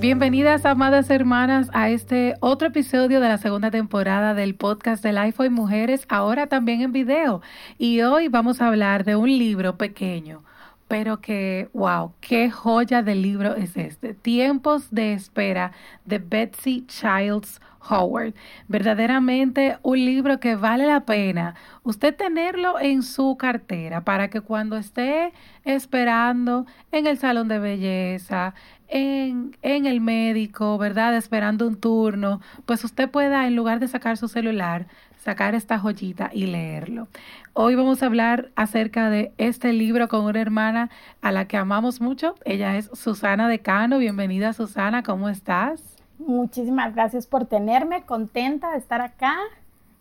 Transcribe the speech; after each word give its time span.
Bienvenidas, 0.00 0.64
amadas 0.64 1.10
hermanas, 1.10 1.68
a 1.74 1.90
este 1.90 2.34
otro 2.40 2.68
episodio 2.68 3.20
de 3.20 3.28
la 3.28 3.36
segunda 3.36 3.70
temporada 3.70 4.32
del 4.32 4.54
podcast 4.54 5.02
de 5.02 5.12
Life 5.12 5.34
Hoy 5.42 5.50
Mujeres, 5.50 6.06
ahora 6.08 6.46
también 6.46 6.80
en 6.80 6.90
video. 6.90 7.42
Y 7.76 8.00
hoy 8.00 8.28
vamos 8.28 8.62
a 8.62 8.68
hablar 8.68 9.04
de 9.04 9.16
un 9.16 9.28
libro 9.28 9.76
pequeño, 9.76 10.42
pero 10.88 11.20
que, 11.20 11.68
wow, 11.74 12.14
qué 12.22 12.50
joya 12.50 13.02
de 13.02 13.14
libro 13.14 13.54
es 13.56 13.76
este. 13.76 14.14
Tiempos 14.14 14.90
de 14.90 15.12
espera 15.12 15.72
de 16.06 16.18
Betsy 16.18 16.86
Childs 16.86 17.60
Howard. 17.88 18.34
Verdaderamente 18.68 19.78
un 19.82 20.04
libro 20.04 20.40
que 20.40 20.56
vale 20.56 20.86
la 20.86 21.04
pena 21.04 21.54
usted 21.82 22.14
tenerlo 22.14 22.78
en 22.78 23.02
su 23.02 23.36
cartera 23.36 24.02
para 24.02 24.28
que 24.28 24.40
cuando 24.40 24.76
esté 24.76 25.32
esperando 25.64 26.66
en 26.92 27.06
el 27.06 27.18
salón 27.18 27.48
de 27.48 27.58
belleza, 27.58 28.54
en, 28.88 29.56
en 29.62 29.86
el 29.86 30.00
médico, 30.00 30.78
¿verdad? 30.78 31.16
Esperando 31.16 31.66
un 31.66 31.76
turno, 31.76 32.40
pues 32.66 32.84
usted 32.84 33.08
pueda, 33.08 33.46
en 33.46 33.56
lugar 33.56 33.80
de 33.80 33.88
sacar 33.88 34.16
su 34.16 34.28
celular, 34.28 34.86
sacar 35.18 35.54
esta 35.54 35.78
joyita 35.78 36.30
y 36.32 36.46
leerlo. 36.46 37.08
Hoy 37.52 37.74
vamos 37.74 38.02
a 38.02 38.06
hablar 38.06 38.50
acerca 38.56 39.10
de 39.10 39.32
este 39.38 39.72
libro 39.72 40.08
con 40.08 40.24
una 40.24 40.40
hermana 40.40 40.90
a 41.20 41.30
la 41.30 41.46
que 41.46 41.56
amamos 41.56 42.00
mucho. 42.00 42.34
Ella 42.44 42.76
es 42.76 42.90
Susana 42.94 43.48
Decano. 43.48 43.98
Bienvenida 43.98 44.52
Susana, 44.52 45.02
¿cómo 45.02 45.28
estás? 45.28 45.99
Muchísimas 46.26 46.94
gracias 46.94 47.26
por 47.26 47.46
tenerme, 47.46 48.02
contenta 48.02 48.72
de 48.72 48.78
estar 48.78 49.00
acá 49.00 49.38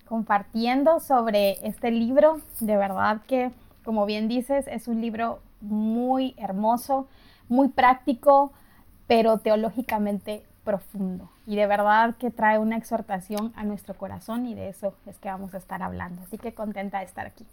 compartiendo 0.06 1.00
sobre 1.00 1.66
este 1.66 1.92
libro. 1.92 2.42
De 2.60 2.76
verdad 2.76 3.22
que, 3.26 3.52
como 3.86 4.06
bien 4.06 4.28
dices, 4.28 4.68
es 4.68 4.90
un 4.90 5.00
libro 5.00 5.40
muy 5.62 6.36
hermoso, 6.38 7.08
muy 7.48 7.70
práctico, 7.70 8.52
pero 9.08 9.38
teológicamente 9.38 10.44
profundo. 10.66 11.30
Y 11.48 11.56
de 11.56 11.68
verdad 11.68 12.16
que 12.18 12.32
trae 12.32 12.60
una 12.60 12.76
exhortación 12.76 13.54
a 13.56 13.64
nuestro 13.64 13.94
corazón 13.94 14.46
y 14.46 14.56
de 14.56 14.68
eso 14.68 14.94
es 15.06 15.18
que 15.20 15.30
vamos 15.30 15.54
a 15.54 15.58
estar 15.58 15.82
hablando. 15.82 16.22
Así 16.24 16.38
que 16.38 16.54
contenta 16.54 17.00
de 17.00 17.06
estar 17.06 17.28
aquí. 17.28 17.46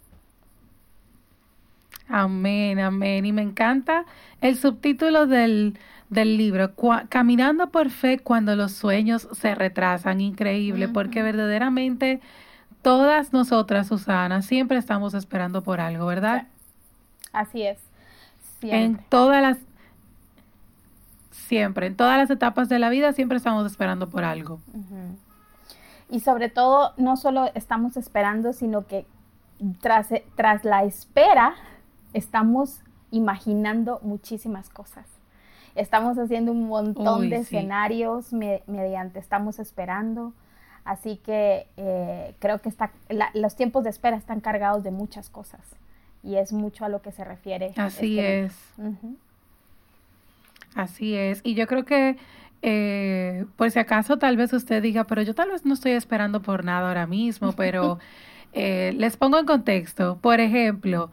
Amén, 2.09 2.79
amén. 2.79 3.25
Y 3.25 3.31
me 3.31 3.41
encanta 3.41 4.05
el 4.41 4.57
subtítulo 4.57 5.25
del, 5.25 5.77
del 6.09 6.37
libro, 6.37 6.71
Caminando 7.09 7.69
por 7.69 7.89
fe 7.89 8.19
cuando 8.19 8.55
los 8.55 8.71
sueños 8.71 9.27
se 9.33 9.55
retrasan. 9.55 10.21
Increíble, 10.21 10.87
porque 10.87 11.21
verdaderamente 11.23 12.21
todas 12.81 13.33
nosotras, 13.33 13.87
Susana, 13.87 14.41
siempre 14.41 14.77
estamos 14.77 15.13
esperando 15.13 15.63
por 15.63 15.79
algo, 15.79 16.05
¿verdad? 16.05 16.47
Así 17.33 17.63
es. 17.63 17.77
En 18.61 18.97
todas 19.09 19.41
las 19.41 19.57
Siempre, 21.47 21.87
en 21.87 21.95
todas 21.95 22.17
las 22.17 22.29
etapas 22.29 22.67
de 22.67 22.77
la 22.77 22.89
vida 22.89 23.13
siempre 23.13 23.37
estamos 23.37 23.65
esperando 23.65 24.09
por 24.09 24.25
algo. 24.25 24.59
Y 26.09 26.19
sobre 26.19 26.49
todo, 26.49 26.93
no 26.97 27.15
solo 27.15 27.49
estamos 27.53 27.95
esperando, 27.95 28.51
sino 28.51 28.85
que 28.85 29.05
tras, 29.79 30.09
tras 30.35 30.65
la 30.65 30.83
espera 30.83 31.55
estamos 32.11 32.81
imaginando 33.11 34.01
muchísimas 34.03 34.69
cosas. 34.69 35.05
Estamos 35.77 36.17
haciendo 36.17 36.51
un 36.51 36.67
montón 36.67 37.29
de 37.29 37.37
escenarios 37.37 38.33
mediante 38.33 39.19
estamos 39.19 39.59
esperando. 39.59 40.33
Así 40.83 41.17
que 41.17 41.67
eh, 41.75 42.33
creo 42.39 42.59
que 42.59 42.69
está, 42.69 42.91
los 43.33 43.55
tiempos 43.55 43.83
de 43.83 43.89
espera 43.89 44.15
están 44.15 44.39
cargados 44.39 44.83
de 44.83 44.91
muchas 44.91 45.29
cosas 45.29 45.59
y 46.23 46.37
es 46.37 46.53
mucho 46.53 46.85
a 46.85 46.89
lo 46.89 47.01
que 47.01 47.11
se 47.11 47.23
refiere. 47.23 47.73
Así 47.75 48.19
este 48.19 48.43
es. 48.45 48.53
Así 50.75 51.15
es. 51.15 51.41
Y 51.43 51.55
yo 51.55 51.67
creo 51.67 51.85
que, 51.85 52.17
eh, 52.61 53.45
por 53.55 53.69
si 53.69 53.79
acaso, 53.79 54.17
tal 54.17 54.37
vez 54.37 54.53
usted 54.53 54.81
diga, 54.81 55.03
pero 55.03 55.21
yo 55.21 55.35
tal 55.35 55.49
vez 55.49 55.65
no 55.65 55.73
estoy 55.73 55.91
esperando 55.91 56.41
por 56.41 56.63
nada 56.63 56.87
ahora 56.87 57.07
mismo, 57.07 57.53
pero 57.53 57.99
eh, 58.53 58.93
les 58.95 59.17
pongo 59.17 59.39
en 59.39 59.45
contexto. 59.45 60.17
Por 60.21 60.39
ejemplo, 60.39 61.11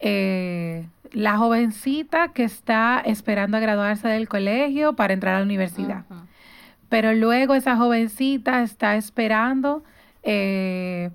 eh, 0.00 0.86
la 1.12 1.36
jovencita 1.38 2.28
que 2.28 2.44
está 2.44 3.02
esperando 3.04 3.56
a 3.56 3.60
graduarse 3.60 4.08
del 4.08 4.28
colegio 4.28 4.94
para 4.94 5.14
entrar 5.14 5.34
a 5.34 5.38
la 5.38 5.44
universidad. 5.44 6.04
Pero 6.88 7.12
luego 7.14 7.54
esa 7.54 7.76
jovencita 7.76 8.62
está 8.62 8.96
esperando 8.96 9.82
eh, 10.22 11.10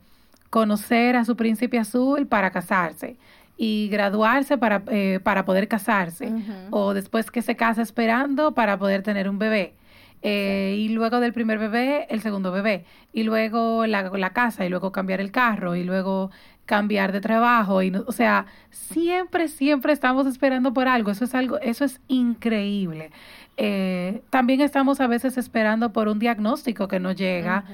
conocer 0.50 1.16
a 1.16 1.26
su 1.26 1.36
príncipe 1.36 1.80
azul 1.80 2.28
para 2.28 2.52
casarse 2.52 3.18
y 3.58 3.90
graduarse 3.90 4.58
para, 4.58 4.82
eh, 4.88 5.20
para 5.24 5.46
poder 5.46 5.68
casarse, 5.68 6.34
o 6.72 6.94
después 6.96 7.30
que 7.30 7.42
se 7.42 7.56
casa 7.56 7.84
esperando 7.84 8.54
para 8.54 8.80
poder 8.80 9.04
tener 9.04 9.30
un 9.30 9.38
bebé. 9.38 9.76
Eh, 10.24 10.76
y 10.78 10.90
luego 10.90 11.20
del 11.20 11.34
primer 11.34 11.58
bebé, 11.58 12.06
el 12.10 12.22
segundo 12.22 12.52
bebé, 12.52 12.86
y 13.14 13.24
luego 13.24 13.86
la, 13.88 14.04
la, 14.04 14.30
casa, 14.32 14.66
y 14.66 14.70
luego 14.70 14.92
cambiar 14.92 15.20
el 15.20 15.32
carro, 15.32 15.76
y 15.76 15.84
luego 15.84 16.32
cambiar 16.72 17.12
de 17.12 17.20
trabajo, 17.20 17.84
y 17.84 17.92
o 17.94 18.14
sea, 18.14 18.46
siempre, 18.70 19.50
siempre 19.50 19.92
estamos 19.92 20.26
esperando 20.26 20.74
por 20.74 20.88
algo, 20.88 21.12
eso 21.12 21.26
es 21.26 21.36
algo, 21.36 21.60
eso 21.60 21.84
es 21.84 22.00
increíble. 22.08 23.12
Eh, 23.58 24.22
también 24.30 24.62
estamos 24.62 25.02
a 25.02 25.08
veces 25.08 25.38
esperando 25.38 25.92
por 25.92 26.08
un 26.08 26.18
diagnóstico 26.18 26.88
que 26.88 27.02
no 27.02 27.12
llega 27.12 27.66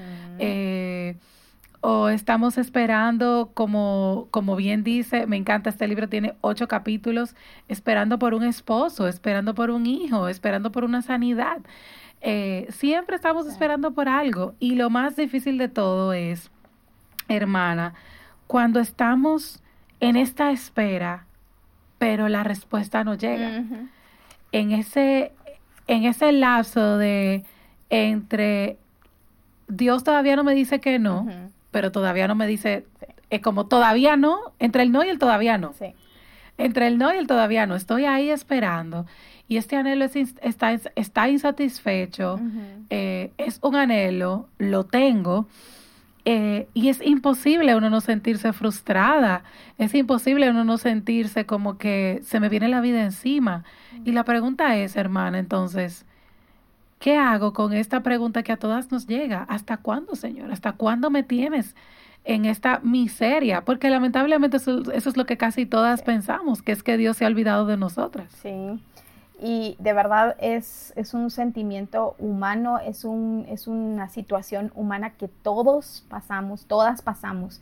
o 1.80 2.08
estamos 2.08 2.58
esperando, 2.58 3.52
como, 3.54 4.26
como 4.32 4.56
bien 4.56 4.82
dice, 4.82 5.26
me 5.26 5.36
encanta 5.36 5.70
este 5.70 5.86
libro, 5.86 6.08
tiene 6.08 6.34
ocho 6.40 6.66
capítulos, 6.66 7.36
esperando 7.68 8.18
por 8.18 8.34
un 8.34 8.42
esposo, 8.42 9.06
esperando 9.06 9.54
por 9.54 9.70
un 9.70 9.86
hijo, 9.86 10.28
esperando 10.28 10.72
por 10.72 10.82
una 10.82 11.02
sanidad. 11.02 11.58
Eh, 12.20 12.66
siempre 12.70 13.14
estamos 13.14 13.46
esperando 13.46 13.92
por 13.92 14.08
algo 14.08 14.54
y 14.58 14.74
lo 14.74 14.90
más 14.90 15.14
difícil 15.14 15.56
de 15.56 15.68
todo 15.68 16.12
es, 16.12 16.50
hermana, 17.28 17.94
cuando 18.48 18.80
estamos 18.80 19.62
en 20.00 20.16
esta 20.16 20.50
espera, 20.50 21.26
pero 21.98 22.28
la 22.28 22.42
respuesta 22.42 23.04
no 23.04 23.14
llega. 23.14 23.62
En 24.50 24.72
ese, 24.72 25.32
en 25.86 26.04
ese 26.04 26.32
lapso 26.32 26.98
de 26.98 27.44
entre 27.90 28.78
Dios 29.68 30.02
todavía 30.02 30.34
no 30.34 30.44
me 30.44 30.54
dice 30.54 30.80
que 30.80 30.98
no, 30.98 31.28
pero 31.70 31.92
todavía 31.92 32.26
no 32.26 32.34
me 32.34 32.46
dice, 32.46 32.86
es 33.30 33.40
como 33.40 33.66
todavía 33.66 34.16
no, 34.16 34.38
entre 34.58 34.82
el 34.82 34.92
no 34.92 35.04
y 35.04 35.08
el 35.08 35.18
todavía 35.18 35.58
no. 35.58 35.74
Sí. 35.74 35.94
Entre 36.56 36.88
el 36.88 36.98
no 36.98 37.14
y 37.14 37.18
el 37.18 37.26
todavía 37.26 37.66
no, 37.66 37.76
estoy 37.76 38.06
ahí 38.06 38.30
esperando. 38.30 39.06
Y 39.46 39.58
este 39.58 39.76
anhelo 39.76 40.04
está, 40.04 40.72
está 40.94 41.28
insatisfecho, 41.28 42.40
eh, 42.90 43.30
es 43.38 43.58
un 43.62 43.76
anhelo, 43.76 44.48
lo 44.58 44.84
tengo, 44.84 45.48
eh, 46.30 46.68
y 46.74 46.90
es 46.90 47.00
imposible 47.00 47.74
uno 47.74 47.88
no 47.88 48.02
sentirse 48.02 48.52
frustrada, 48.52 49.44
es 49.78 49.94
imposible 49.94 50.50
uno 50.50 50.62
no 50.62 50.76
sentirse 50.76 51.46
como 51.46 51.78
que 51.78 52.20
se 52.22 52.38
me 52.38 52.50
viene 52.50 52.68
la 52.68 52.82
vida 52.82 53.02
encima. 53.02 53.64
Y 54.04 54.12
la 54.12 54.24
pregunta 54.24 54.76
es, 54.76 54.96
hermana, 54.96 55.38
entonces, 55.38 56.04
¿Qué 56.98 57.16
hago 57.16 57.52
con 57.52 57.72
esta 57.72 58.02
pregunta 58.02 58.42
que 58.42 58.52
a 58.52 58.56
todas 58.56 58.90
nos 58.90 59.06
llega? 59.06 59.44
¿Hasta 59.48 59.76
cuándo, 59.76 60.16
Señor? 60.16 60.50
¿Hasta 60.50 60.72
cuándo 60.72 61.10
me 61.10 61.22
tienes 61.22 61.76
en 62.24 62.44
esta 62.44 62.80
miseria? 62.82 63.64
Porque 63.64 63.88
lamentablemente 63.88 64.56
eso, 64.56 64.82
es 64.92 65.16
lo 65.16 65.24
que 65.24 65.36
casi 65.36 65.64
todas 65.64 66.02
pensamos, 66.02 66.60
que 66.60 66.72
es 66.72 66.82
que 66.82 66.96
Dios 66.96 67.16
se 67.16 67.24
ha 67.24 67.28
olvidado 67.28 67.66
de 67.66 67.76
nosotras. 67.76 68.32
Sí, 68.42 68.80
y 69.40 69.76
de 69.78 69.92
verdad 69.92 70.36
es, 70.40 70.92
es 70.96 71.14
un 71.14 71.30
sentimiento 71.30 72.16
humano, 72.18 72.78
es, 72.78 73.04
un, 73.04 73.46
es 73.48 73.68
una 73.68 74.08
situación 74.08 74.72
humana 74.74 75.10
que 75.10 75.28
todos 75.28 76.04
pasamos, 76.08 76.66
todas 76.66 77.02
pasamos. 77.02 77.60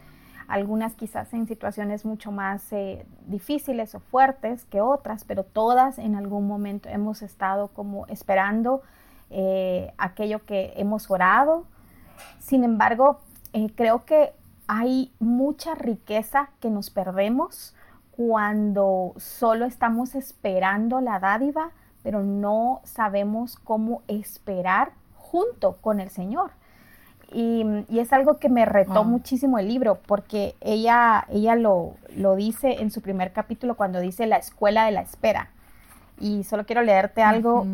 Algunas 0.49 0.95
quizás 0.95 1.35
en 1.35 1.47
situaciones 1.47 2.06
mucho 2.06 2.33
más 2.33 2.73
eh, 2.73 3.05
difíciles 3.27 3.95
o 3.95 4.00
fuertes 4.00 4.65
que 4.65 4.81
otras, 4.81 5.25
pero 5.25 5.45
todas 5.45 5.99
en 5.99 6.15
algún 6.15 6.47
momento 6.47 6.89
hemos 6.89 7.21
estado 7.21 7.69
como 7.69 8.06
esperando 8.06 8.81
eh, 9.29 9.93
aquello 9.99 10.47
que 10.47 10.73
hemos 10.77 11.11
orado. 11.11 11.65
Sin 12.39 12.65
embargo, 12.65 13.21
eh, 13.53 13.71
creo 13.75 14.06
que 14.06 14.33
hay 14.67 15.12
mucha 15.19 15.75
riqueza 15.75 16.49
que 16.61 16.71
nos 16.71 16.89
perdemos 16.89 17.75
cuando 18.17 19.13
solo 19.19 19.67
estamos 19.67 20.15
esperando 20.15 21.01
la 21.01 21.19
dádiva, 21.19 21.71
pero 22.03 22.23
no 22.23 22.81
sabemos 22.85 23.57
cómo 23.63 24.03
esperar 24.09 24.93
junto 25.17 25.77
con 25.77 26.01
el 26.01 26.11
Señor. 26.11 26.51
Y, 27.33 27.65
es 27.91 28.13
algo 28.13 28.39
que 28.39 28.49
me 28.49 28.65
retó 28.65 29.05
muchísimo 29.05 29.59
el 29.59 29.69
libro, 29.69 29.99
porque 30.07 30.55
ella, 30.61 31.27
ella 31.29 31.57
lo, 31.57 31.95
lo, 32.17 32.37
dice 32.37 32.81
en 32.81 32.91
su 32.91 33.03
primer 33.03 33.33
capítulo 33.33 33.75
cuando 33.75 34.01
dice 34.01 34.27
la 34.27 34.37
escuela 34.37 34.87
de 34.87 34.93
la 34.93 35.03
espera. 35.03 35.51
Y 36.19 36.45
solo 36.45 36.65
quiero 36.65 36.83
leerte 36.83 37.23
algo 37.23 37.67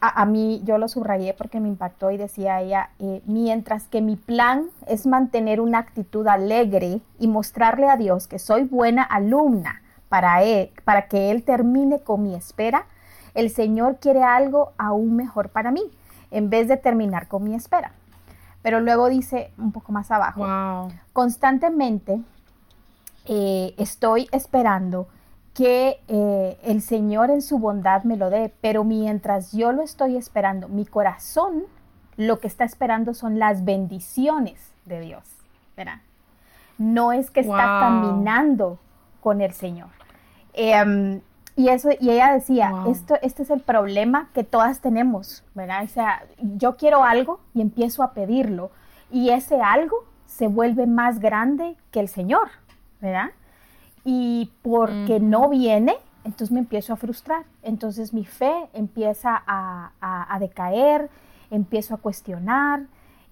a, 0.00 0.24
mí 0.26 0.60
yo 0.64 0.78
lo 0.78 0.88
subrayé 0.88 1.34
porque 1.34 1.60
me 1.60 1.68
impactó 1.68 2.10
y 2.10 2.16
decía 2.16 2.60
ella, 2.60 2.90
eh, 2.98 3.22
mientras 3.26 3.88
que 3.88 4.02
mi 4.02 4.16
plan 4.16 4.66
es 4.86 5.06
mantener 5.06 5.60
una 5.60 5.78
actitud 5.78 6.26
alegre 6.26 7.00
y 7.18 7.28
mostrarle 7.28 7.88
a 7.88 7.96
Dios 7.96 8.26
que 8.28 8.38
soy 8.38 8.64
buena 8.64 9.02
alumna 9.02 9.82
para, 10.08 10.42
él, 10.42 10.70
para 10.84 11.08
que 11.08 11.30
Él 11.30 11.42
termine 11.42 12.00
con 12.00 12.22
mi 12.22 12.34
espera, 12.34 12.86
El 13.34 13.50
Señor 13.50 13.96
quiere 14.00 14.22
algo 14.22 14.72
aún 14.78 15.16
mejor 15.16 15.50
para 15.50 15.70
mí, 15.70 15.82
en 16.30 16.48
vez 16.50 16.68
de 16.68 16.76
terminar 16.76 17.28
con 17.28 17.44
mi 17.44 17.54
espera. 17.54 17.92
Pero 18.62 18.80
luego 18.80 19.08
dice 19.08 19.52
un 19.58 19.72
poco 19.72 19.92
más 19.92 20.10
abajo, 20.10 20.88
constantemente 21.12 22.20
eh, 23.26 23.74
estoy 23.78 24.28
esperando 24.32 25.08
que 25.56 25.98
eh, 26.08 26.58
el 26.64 26.82
Señor 26.82 27.30
en 27.30 27.40
su 27.40 27.58
bondad 27.58 28.02
me 28.04 28.18
lo 28.18 28.28
dé, 28.28 28.52
pero 28.60 28.84
mientras 28.84 29.52
yo 29.52 29.72
lo 29.72 29.82
estoy 29.82 30.16
esperando, 30.16 30.68
mi 30.68 30.84
corazón 30.84 31.64
lo 32.18 32.40
que 32.40 32.46
está 32.46 32.64
esperando 32.64 33.14
son 33.14 33.38
las 33.38 33.64
bendiciones 33.64 34.60
de 34.84 35.00
Dios, 35.00 35.24
¿verdad? 35.74 36.00
No 36.76 37.12
es 37.12 37.30
que 37.30 37.40
está 37.40 37.78
caminando 37.80 38.78
con 39.22 39.40
el 39.40 39.52
Señor. 39.52 39.88
Em, 40.52 41.22
y 41.56 41.68
eso, 41.68 41.88
y 42.00 42.10
ella 42.10 42.34
decía, 42.34 42.84
esto, 42.88 43.14
este 43.22 43.42
es 43.42 43.48
el 43.48 43.60
problema 43.60 44.28
que 44.34 44.44
todas 44.44 44.80
tenemos, 44.80 45.42
¿verdad? 45.54 45.84
O 45.84 45.88
sea, 45.88 46.22
yo 46.38 46.76
quiero 46.76 47.02
algo 47.02 47.40
y 47.54 47.62
empiezo 47.62 48.02
a 48.02 48.12
pedirlo, 48.12 48.70
y 49.10 49.30
ese 49.30 49.62
algo 49.62 50.04
se 50.26 50.48
vuelve 50.48 50.86
más 50.86 51.18
grande 51.18 51.76
que 51.90 52.00
el 52.00 52.08
Señor, 52.08 52.48
¿verdad? 53.00 53.30
Y 54.08 54.52
porque 54.62 55.18
no 55.18 55.48
viene, 55.48 55.96
entonces 56.22 56.52
me 56.52 56.60
empiezo 56.60 56.92
a 56.92 56.96
frustrar. 56.96 57.44
Entonces 57.64 58.14
mi 58.14 58.24
fe 58.24 58.54
empieza 58.72 59.42
a, 59.44 60.36
decaer, 60.38 61.10
empiezo 61.50 61.92
a 61.92 61.98
cuestionar. 61.98 62.84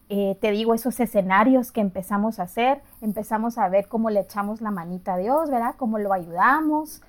Eh, 0.08 0.36
te 0.40 0.50
digo, 0.50 0.74
esos 0.74 0.98
escenarios 0.98 1.70
que 1.70 1.80
empezamos 1.80 2.40
a 2.40 2.42
hacer, 2.42 2.82
empezamos 3.02 3.56
a 3.56 3.68
ver 3.68 3.86
cómo 3.86 4.10
le 4.10 4.18
echamos 4.18 4.60
la 4.60 4.72
manita 4.72 5.14
a 5.14 5.18
Dios, 5.18 5.48
¿verdad? 5.48 5.76
Cómo 5.78 6.00
lo 6.00 6.12
ayudamos, 6.12 7.02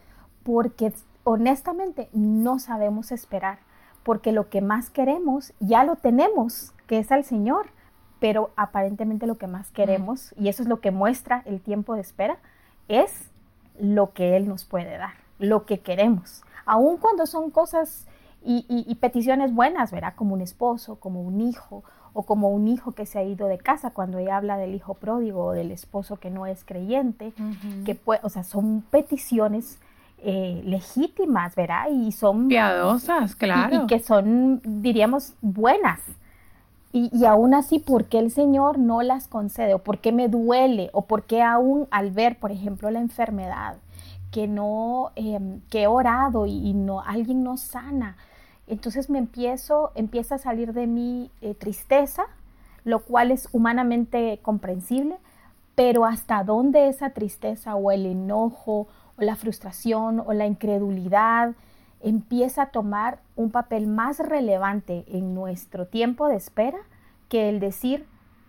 porque 0.43 0.93
honestamente 1.23 2.07
no 2.13 2.59
sabemos 2.59 3.11
esperar, 3.11 3.57
porque 4.03 4.31
lo 4.31 4.47
que 4.47 4.61
más 4.61 4.91
queremos 4.91 5.53
ya 5.59 5.83
lo 5.83 5.95
tenemos, 5.95 6.71
que 6.85 6.99
es 6.99 7.11
al 7.11 7.23
Señor, 7.23 7.65
pero 8.19 8.51
aparentemente 8.57 9.25
lo 9.25 9.39
que 9.39 9.47
más 9.47 9.71
queremos, 9.71 10.35
y 10.37 10.49
eso 10.49 10.61
es 10.61 10.69
lo 10.69 10.81
que 10.81 10.91
muestra 10.91 11.41
el 11.45 11.61
tiempo 11.61 11.95
de 11.95 12.01
espera, 12.01 12.37
es 12.87 13.31
lo 13.79 14.13
que 14.13 14.35
Él 14.35 14.47
nos 14.47 14.65
puede 14.65 14.97
dar, 14.97 15.13
lo 15.39 15.65
que 15.65 15.79
queremos, 15.79 16.43
aun 16.65 16.97
cuando 16.97 17.25
son 17.25 17.51
cosas 17.51 18.07
y, 18.47 18.95
peticiones 19.01 19.53
buenas, 19.53 19.91
¿verdad? 19.91 20.13
Como 20.15 20.35
un 20.35 20.41
esposo, 20.41 20.95
como 20.97 21.21
un 21.21 21.41
hijo, 21.41 21.83
o 22.13 22.23
como 22.23 22.49
un 22.49 22.67
hijo 22.67 22.91
que 22.93 23.05
se 23.05 23.19
ha 23.19 23.23
ido 23.23 23.47
de 23.47 23.57
casa, 23.57 23.89
cuando 23.89 24.19
ella 24.19 24.37
habla 24.37 24.57
del 24.57 24.73
hijo 24.75 24.93
pródigo 24.93 25.45
o 25.45 25.51
del 25.51 25.71
esposo 25.71 26.17
que 26.17 26.29
no 26.29 26.45
es 26.45 26.63
creyente, 26.63 27.33
que 27.85 27.95
puede, 27.95 28.21
o 28.23 28.29
sea, 28.29 28.43
son 28.43 28.83
peticiones 28.89 29.79
eh, 30.19 30.61
legítimas, 30.63 31.55
¿verdad? 31.55 31.87
Y 31.91 32.11
son 32.11 32.47
piadosas, 32.47 33.35
claro. 33.35 33.83
y, 33.83 33.87
que 33.87 33.99
son, 33.99 34.61
diríamos, 34.63 35.33
buenas. 35.41 35.99
Y, 36.97 37.25
aún 37.25 37.53
así, 37.53 37.79
¿por 37.79 38.05
qué 38.05 38.19
el 38.19 38.31
Señor 38.31 38.79
no 38.79 39.01
las 39.01 39.27
concede? 39.27 39.73
¿O 39.73 39.79
por 39.79 39.99
qué 39.99 40.13
me 40.13 40.29
duele? 40.29 40.89
¿O 40.93 41.01
por 41.01 41.23
qué 41.23 41.43
aún 41.43 41.89
al 41.91 42.11
ver, 42.11 42.39
por 42.39 42.53
ejemplo, 42.53 42.89
la 42.89 42.99
enfermedad, 42.99 43.75
que 44.31 44.47
no, 44.47 45.11
em, 45.17 45.59
que 45.69 45.83
he 45.83 45.87
orado 45.87 46.45
y, 46.45 46.73
no, 46.73 47.01
alguien 47.01 47.43
no 47.43 47.57
sana? 47.57 48.15
Entonces 48.65 49.09
me 49.09 49.19
empiezo, 49.19 49.91
empieza 49.95 50.35
a 50.35 50.37
salir 50.37 50.71
de 50.71 50.87
mi 50.87 51.31
eh, 51.41 51.53
tristeza, 51.53 52.27
lo 52.85 52.99
cual 52.99 53.31
es 53.31 53.49
humanamente 53.51 54.39
comprensible, 54.41 55.17
pero 55.75 56.05
hasta 56.05 56.45
dónde 56.45 56.87
esa 56.87 57.09
tristeza 57.09 57.75
o 57.75 57.91
el 57.91 58.05
enojo 58.05 58.87
o 59.17 59.21
la 59.21 59.35
frustración 59.35 60.23
o 60.25 60.31
la 60.31 60.45
incredulidad 60.47 61.55
empieza 62.01 62.63
a 62.63 62.65
tomar 62.67 63.19
un 63.35 63.51
papel 63.51 63.87
más 63.87 64.19
relevante 64.19 65.05
en 65.07 65.33
nuestro 65.33 65.87
tiempo 65.87 66.27
de 66.27 66.35
espera 66.35 66.79
que 67.29 67.49
el 67.49 67.59
decir, 67.59 68.05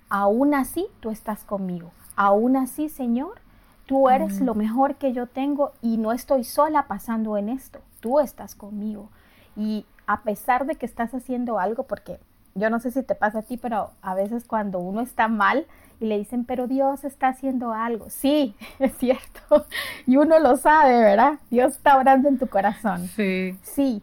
aún 0.09 0.55
así 0.55 0.87
tú 1.01 1.11
estás 1.11 1.45
conmigo, 1.45 1.91
aún 2.17 2.57
así 2.57 2.89
Señor, 2.89 3.41
tú 3.87 4.09
eres 4.11 4.41
lo 4.41 4.55
mejor 4.55 4.97
que 4.97 5.13
yo 5.13 5.27
tengo 5.27 5.73
y 5.81 5.97
no 5.97 6.13
estoy 6.13 6.45
sola 6.45 6.87
pasando 6.89 7.37
en 7.37 7.49
esto, 7.49 7.81
tú 8.01 8.21
estás 8.21 8.55
conmigo. 8.55 9.09
Y 9.57 9.87
a 10.07 10.23
pesar 10.23 10.67
de 10.67 10.75
que 10.75 10.87
estás 10.87 11.15
haciendo 11.15 11.59
algo, 11.59 11.85
porque 11.85 12.21
yo 12.55 12.71
no 12.71 12.81
sé 12.81 12.91
si 12.91 13.03
te 13.03 13.15
pasa 13.15 13.41
a 13.41 13.43
ti, 13.43 13.57
pero 13.57 13.91
a 14.03 14.15
veces 14.15 14.45
cuando 14.45 14.79
uno 14.79 15.01
está 15.01 15.29
mal, 15.29 15.67
y 16.01 16.07
le 16.07 16.19
dicen, 16.19 16.45
pero 16.45 16.67
Dios 16.67 17.05
está 17.05 17.29
haciendo 17.29 17.73
algo. 17.73 18.11
Sí, 18.11 18.55
es 18.79 18.97
cierto. 18.99 19.67
Y 20.07 20.17
uno 20.17 20.39
lo 20.39 20.57
sabe, 20.57 20.99
¿verdad? 20.99 21.39
Dios 21.51 21.73
está 21.73 21.97
orando 21.97 22.29
en 22.29 22.39
tu 22.39 22.47
corazón. 22.47 23.09
Sí. 23.09 23.57
Sí, 23.63 24.03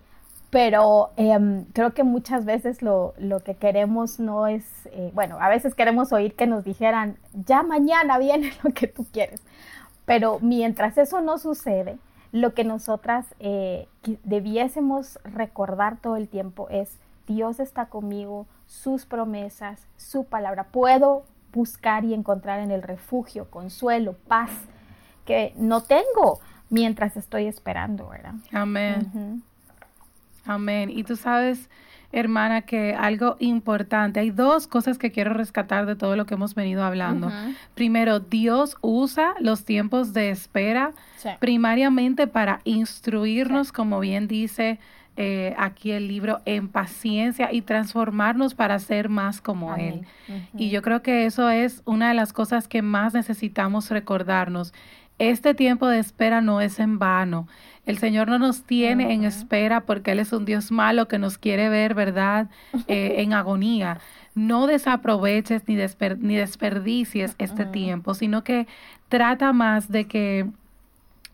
pero 0.54 1.10
em, 1.18 1.66
creo 1.74 1.96
que 1.96 2.04
muchas 2.04 2.46
veces 2.46 2.84
lo, 2.84 3.16
que 3.44 3.56
queremos 3.56 4.20
no 4.20 4.46
es, 4.46 4.64
eh, 4.92 5.12
bueno, 5.16 5.38
a 5.42 5.50
veces 5.50 5.74
queremos 5.74 6.14
oír 6.14 6.36
que 6.36 6.46
nos 6.46 6.64
dijeran, 6.64 7.18
ya 7.34 7.64
mañana 7.64 8.20
viene 8.20 8.54
lo 8.64 8.72
que 8.72 8.88
tú 8.88 9.06
quieres. 9.12 9.42
Pero 10.06 10.38
mientras 10.42 10.98
eso 11.00 11.22
no 11.22 11.40
sucede, 11.40 11.98
lo 12.32 12.54
que 12.54 12.64
nosotras 12.64 13.26
eh, 13.40 13.88
debiésemos 14.24 15.20
recordar 15.24 15.98
todo 15.98 16.18
el 16.18 16.28
tiempo 16.28 16.68
es, 16.70 17.00
Dios 17.28 17.60
está 17.60 17.88
conmigo, 17.88 18.46
sus 18.68 19.06
promesas, 19.06 19.88
su 19.98 20.26
palabra. 20.26 20.66
Puedo 20.66 21.24
buscar 21.54 22.04
y 22.04 22.14
encontrar 22.14 22.60
en 22.60 22.72
el 22.72 22.82
refugio, 22.82 23.50
consuelo, 23.50 24.16
paz, 24.28 24.52
que 25.26 25.54
no 25.56 25.82
tengo 25.82 26.40
mientras 26.70 27.16
estoy 27.16 27.46
esperando, 27.46 28.10
¿verdad? 28.10 28.34
Amén. 28.52 29.44
Amén. 30.46 30.90
Y 30.90 31.04
tú 31.04 31.16
sabes, 31.16 31.70
hermana, 32.12 32.64
que 32.64 32.94
algo 32.96 33.38
importante, 33.40 34.20
hay 34.20 34.32
dos 34.32 34.68
cosas 34.68 34.98
que 34.98 35.12
quiero 35.12 35.34
rescatar 35.34 35.86
de 35.86 35.96
todo 35.96 36.16
lo 36.16 36.26
que 36.26 36.34
hemos 36.34 36.56
venido 36.56 36.84
hablando. 36.84 37.32
Primero, 37.76 38.20
Dios 38.20 38.76
usa 38.82 39.36
los 39.40 39.64
tiempos 39.64 40.14
de 40.14 40.32
espera 40.32 40.92
primariamente 41.40 42.28
para 42.28 42.60
instruirnos, 42.66 43.72
como 43.72 44.00
bien 44.00 44.28
dice 44.28 44.80
eh, 45.16 45.54
aquí 45.58 45.92
el 45.92 46.08
libro 46.08 46.42
en 46.46 46.70
paciencia 46.70 47.54
y 47.54 47.62
transformarnos 47.62 48.56
para 48.56 48.80
ser 48.80 49.10
más 49.10 49.42
como 49.42 49.76
Él. 49.76 50.06
Y 50.58 50.72
yo 50.72 50.82
creo 50.82 51.04
que 51.04 51.26
eso 51.26 51.50
es 51.52 51.84
una 51.86 52.08
de 52.08 52.16
las 52.16 52.34
cosas 52.34 52.68
que 52.68 52.82
más 52.82 53.14
necesitamos 53.14 53.92
recordarnos. 53.92 54.74
Este 55.20 55.54
tiempo 55.54 55.88
de 55.88 56.00
espera 56.00 56.42
no 56.42 56.62
es 56.62 56.80
en 56.80 56.98
vano. 56.98 57.48
El 57.86 58.00
Señor 58.00 58.28
no 58.28 58.40
nos 58.40 58.64
tiene 58.64 59.14
en 59.14 59.24
espera 59.24 59.82
porque 59.82 60.12
Él 60.14 60.20
es 60.20 60.34
un 60.34 60.46
Dios 60.46 60.72
malo 60.72 61.08
que 61.08 61.20
nos 61.20 61.38
quiere 61.38 61.70
ver, 61.70 61.94
¿verdad?, 61.94 62.50
eh, 62.88 63.16
en 63.20 63.34
agonía. 63.34 64.00
No 64.34 64.66
desaproveches 64.66 65.68
ni, 65.68 65.76
ni 65.76 66.36
desperdicies 66.36 67.36
este 67.38 67.66
tiempo, 67.66 68.16
sino 68.16 68.44
que 68.44 68.68
trata 69.10 69.54
más 69.54 69.92
de 69.92 70.08
que, 70.08 70.48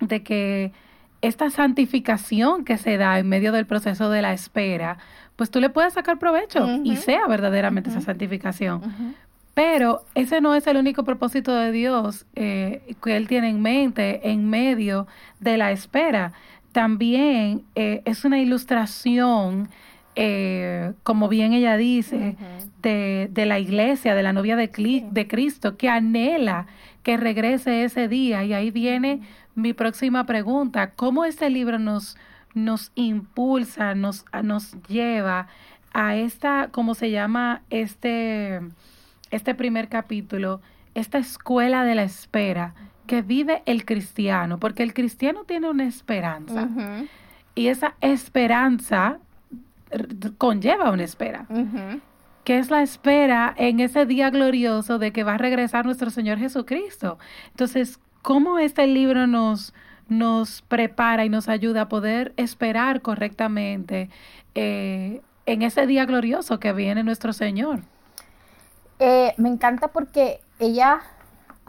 de 0.01 0.21
que 0.21 0.73
esta 1.21 1.49
santificación 1.49 2.65
que 2.65 2.77
se 2.77 2.97
da 2.97 3.19
en 3.19 3.27
medio 3.27 3.51
del 3.51 3.65
proceso 3.65 4.09
de 4.09 4.21
la 4.21 4.33
espera, 4.33 4.97
pues 5.35 5.51
tú 5.51 5.59
le 5.59 5.69
puedes 5.69 5.93
sacar 5.93 6.19
provecho 6.19 6.67
y 6.83 6.97
sea 6.97 7.27
verdaderamente 7.27 7.89
esa 7.89 8.01
santificación. 8.01 9.15
Pero 9.53 10.05
ese 10.15 10.41
no 10.41 10.55
es 10.55 10.67
el 10.67 10.77
único 10.77 11.03
propósito 11.03 11.53
de 11.53 11.71
Dios 11.71 12.25
eh, 12.35 12.95
que 13.03 13.17
Él 13.17 13.27
tiene 13.27 13.49
en 13.49 13.61
mente 13.61 14.29
en 14.29 14.49
medio 14.49 15.07
de 15.39 15.57
la 15.57 15.71
espera. 15.71 16.33
También 16.71 17.63
eh, 17.75 18.01
es 18.05 18.25
una 18.25 18.39
ilustración, 18.39 19.69
eh, 20.21 20.91
como 21.03 21.29
bien 21.29 21.53
ella 21.53 21.77
dice, 21.77 22.35
de, 22.81 23.29
de, 23.31 23.45
la 23.45 23.57
iglesia, 23.57 24.15
de 24.15 24.21
la 24.21 24.33
novia 24.33 24.57
de, 24.57 24.67
de 25.09 25.27
Cristo, 25.29 25.77
que 25.77 25.87
anhela 25.87 26.67
que 27.03 27.15
regrese 27.15 27.85
ese 27.85 28.09
día. 28.09 28.43
Y 28.43 28.51
ahí 28.51 28.69
viene 28.69 29.21
mi 29.55 29.71
próxima 29.71 30.25
pregunta, 30.25 30.91
¿cómo 30.91 31.23
este 31.23 31.49
libro 31.49 31.79
nos, 31.79 32.17
nos 32.53 32.91
impulsa, 32.95 33.95
nos, 33.95 34.25
nos 34.43 34.73
lleva 34.89 35.47
a 35.93 36.17
esta, 36.17 36.67
¿cómo 36.69 36.95
se 36.95 37.11
llama 37.11 37.61
este, 37.69 38.59
este 39.31 39.55
primer 39.55 39.87
capítulo? 39.87 40.59
Esta 40.95 41.17
escuela 41.17 41.85
de 41.85 41.95
la 41.95 42.03
espera 42.03 42.73
que 43.07 43.21
vive 43.21 43.63
el 43.65 43.85
cristiano, 43.85 44.59
porque 44.59 44.83
el 44.83 44.93
cristiano 44.93 45.45
tiene 45.45 45.69
una 45.69 45.85
esperanza. 45.85 46.67
Y 47.55 47.67
esa 47.67 47.95
esperanza 48.01 49.19
conlleva 50.37 50.91
una 50.91 51.03
espera. 51.03 51.47
que 52.43 52.57
es 52.57 52.71
la 52.71 52.81
espera 52.81 53.53
en 53.57 53.79
ese 53.79 54.05
día 54.05 54.29
glorioso 54.31 54.97
de 54.97 55.11
que 55.11 55.23
va 55.23 55.35
a 55.35 55.37
regresar 55.37 55.85
nuestro 55.85 56.09
Señor 56.09 56.39
Jesucristo. 56.39 57.19
Entonces, 57.51 57.99
cómo 58.21 58.57
este 58.59 58.87
libro 58.87 59.27
nos, 59.27 59.73
nos 60.07 60.63
prepara 60.63 61.25
y 61.25 61.29
nos 61.29 61.47
ayuda 61.47 61.81
a 61.81 61.89
poder 61.89 62.33
esperar 62.37 63.01
correctamente 63.01 64.09
eh, 64.55 65.21
en 65.45 65.61
ese 65.61 65.85
día 65.85 66.05
glorioso 66.05 66.59
que 66.59 66.73
viene 66.73 67.03
nuestro 67.03 67.33
Señor. 67.33 67.81
Eh, 68.99 69.33
me 69.37 69.49
encanta 69.49 69.87
porque 69.89 70.41
ella 70.59 71.01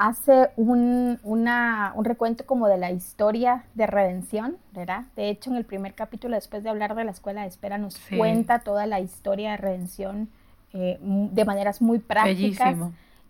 hace 0.01 0.49
un, 0.57 1.21
una, 1.25 1.93
un, 1.95 2.07
recuento 2.07 2.47
como 2.47 2.69
de 2.69 2.79
la 2.79 2.91
historia 2.91 3.65
de 3.75 3.87
redención, 3.87 4.57
¿verdad? 4.73 5.05
De 5.15 5.29
hecho, 5.29 5.51
en 5.51 5.57
el 5.57 5.67
primer 5.67 5.93
capítulo, 5.93 6.37
después 6.37 6.63
de 6.63 6.71
hablar 6.71 6.95
de 6.95 7.05
la 7.05 7.11
escuela 7.11 7.43
de 7.43 7.49
espera, 7.49 7.77
nos 7.77 7.99
cuenta 8.17 8.61
toda 8.61 8.87
la 8.87 9.01
historia 9.01 9.51
de 9.51 9.57
redención 9.59 10.31
eh, 10.73 10.99
de 11.03 11.45
maneras 11.45 11.83
muy 11.83 11.99
prácticas 11.99 12.79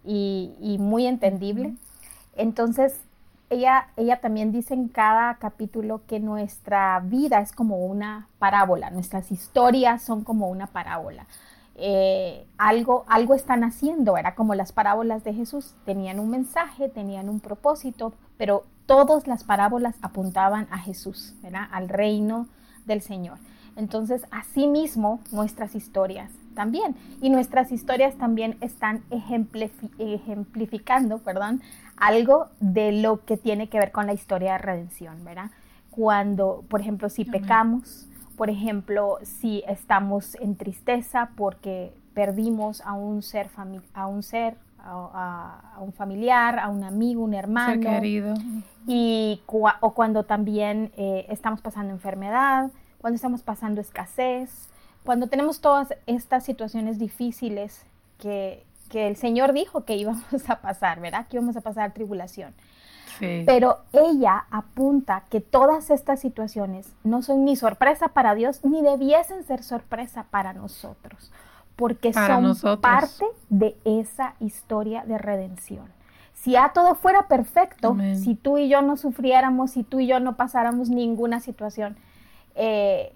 y, 0.05 0.53
y, 0.61 0.79
muy 0.79 1.09
entendible. 1.09 1.75
Entonces, 2.37 3.01
ella, 3.51 3.89
ella 3.97 4.21
también 4.21 4.53
dice 4.53 4.73
en 4.75 4.87
cada 4.87 5.39
capítulo 5.39 6.03
que 6.07 6.21
nuestra 6.21 7.01
vida 7.01 7.41
es 7.41 7.51
como 7.51 7.85
una 7.85 8.29
parábola, 8.39 8.91
nuestras 8.91 9.33
historias 9.33 10.03
son 10.03 10.23
como 10.23 10.49
una 10.49 10.69
parábola. 10.69 11.27
Eh, 11.83 12.47
algo, 12.59 13.07
algo 13.09 13.35
están 13.35 13.65
haciendo, 13.65 14.19
era 14.19 14.35
como 14.35 14.55
las 14.55 14.71
parábolas 14.71 15.25
de 15.25 15.33
Jesús, 15.33 15.75
tenían 15.87 16.21
un 16.21 16.29
mensaje, 16.29 16.91
tenían 16.91 17.31
un 17.31 17.41
propósito, 17.41 18.13
pero 18.37 18.65
todas 18.85 19.27
las 19.27 19.45
parábolas 19.45 19.95
apuntaban 20.03 20.69
a 20.71 20.77
Jesús, 20.77 21.35
¿verdad? 21.43 21.69
al 21.73 21.89
reino 21.89 22.49
del 22.85 23.01
Señor. 23.01 23.39
Entonces, 23.77 24.27
asimismo, 24.31 25.21
nuestras 25.33 25.75
historias 25.75 26.31
también. 26.55 26.97
Y 27.23 27.31
nuestras 27.31 27.73
historias 27.73 28.15
también 28.17 28.59
están 28.61 29.03
ejemplificando, 29.09 31.17
perdón, 31.19 31.63
algo 31.97 32.49
de 32.61 32.93
lo 32.93 33.25
que 33.25 33.39
tiene 33.39 33.71
que 33.71 33.79
ver 33.79 33.91
con 33.91 34.07
la 34.07 34.13
historia 34.13 34.53
de 34.53 34.59
redención, 34.59 35.25
¿verdad? 35.25 35.51
Cuando, 35.91 36.63
por 36.69 36.83
ejemplo, 36.83 37.09
si 37.09 37.25
pecamos, 37.25 38.07
por 38.41 38.49
ejemplo, 38.49 39.19
si 39.23 39.63
estamos 39.69 40.35
en 40.37 40.57
tristeza 40.57 41.29
porque 41.37 41.93
perdimos 42.15 42.81
a 42.81 42.95
un 42.95 43.21
ser, 43.21 43.51
a 43.93 44.07
un 44.07 44.23
ser 44.23 44.57
a, 44.79 45.77
un 45.79 45.93
familiar, 45.93 46.59
a 46.59 46.71
un 46.71 46.83
amigo, 46.83 47.23
un 47.23 47.35
hermano. 47.35 47.83
querido. 47.83 48.33
Y 48.87 49.43
o 49.47 49.93
cuando 49.93 50.25
también 50.25 50.91
eh, 50.97 51.27
estamos 51.29 51.61
pasando 51.61 51.93
enfermedad, 51.93 52.71
cuando 53.03 53.17
estamos 53.17 53.43
pasando 53.43 53.83
escasez, 53.83 54.71
cuando 55.05 55.27
tenemos 55.27 55.61
todas 55.61 55.95
estas 56.07 56.43
situaciones 56.43 56.99
difíciles 56.99 57.85
que, 58.17 58.65
que 58.89 59.07
el 59.07 59.17
Señor 59.17 59.53
dijo 59.53 59.85
que 59.85 59.97
íbamos 59.97 60.49
a 60.49 60.63
pasar, 60.63 60.99
¿verdad? 60.99 61.27
Que 61.29 61.37
íbamos 61.37 61.59
a 61.59 61.61
pasar 61.61 61.93
tribulación. 61.93 62.55
Sí. 63.19 63.43
Pero 63.47 63.79
ella 63.93 64.45
apunta 64.51 65.25
que 65.31 65.41
todas 65.41 65.91
estas 65.91 66.21
situaciones 66.21 66.93
no 67.05 67.23
son 67.23 67.45
ni 67.45 67.57
sorpresa 67.57 68.09
para 68.09 68.35
Dios, 68.35 68.65
ni 68.65 68.83
debiesen 68.83 69.45
ser 69.45 69.63
sorpresa 69.63 70.27
para 70.31 70.53
nosotros, 70.53 71.33
porque 71.77 72.13
son 72.13 72.81
parte 72.81 73.25
de 73.49 73.77
esa 73.85 74.35
historia 74.41 75.05
de 75.05 75.19
redención. 75.19 75.87
Si 76.35 76.57
a 76.57 76.71
todo 76.73 76.95
fuera 76.95 77.29
perfecto, 77.29 77.97
si 78.15 78.35
tú 78.35 78.57
y 78.57 78.71
yo 78.71 78.81
no 78.81 78.97
sufriéramos, 78.97 79.73
si 79.73 79.83
tú 79.83 80.01
y 80.01 80.07
yo 80.07 80.21
no 80.21 80.37
pasáramos 80.37 80.89
ninguna 80.89 81.41
situación, 81.41 81.97
eh, 82.55 83.13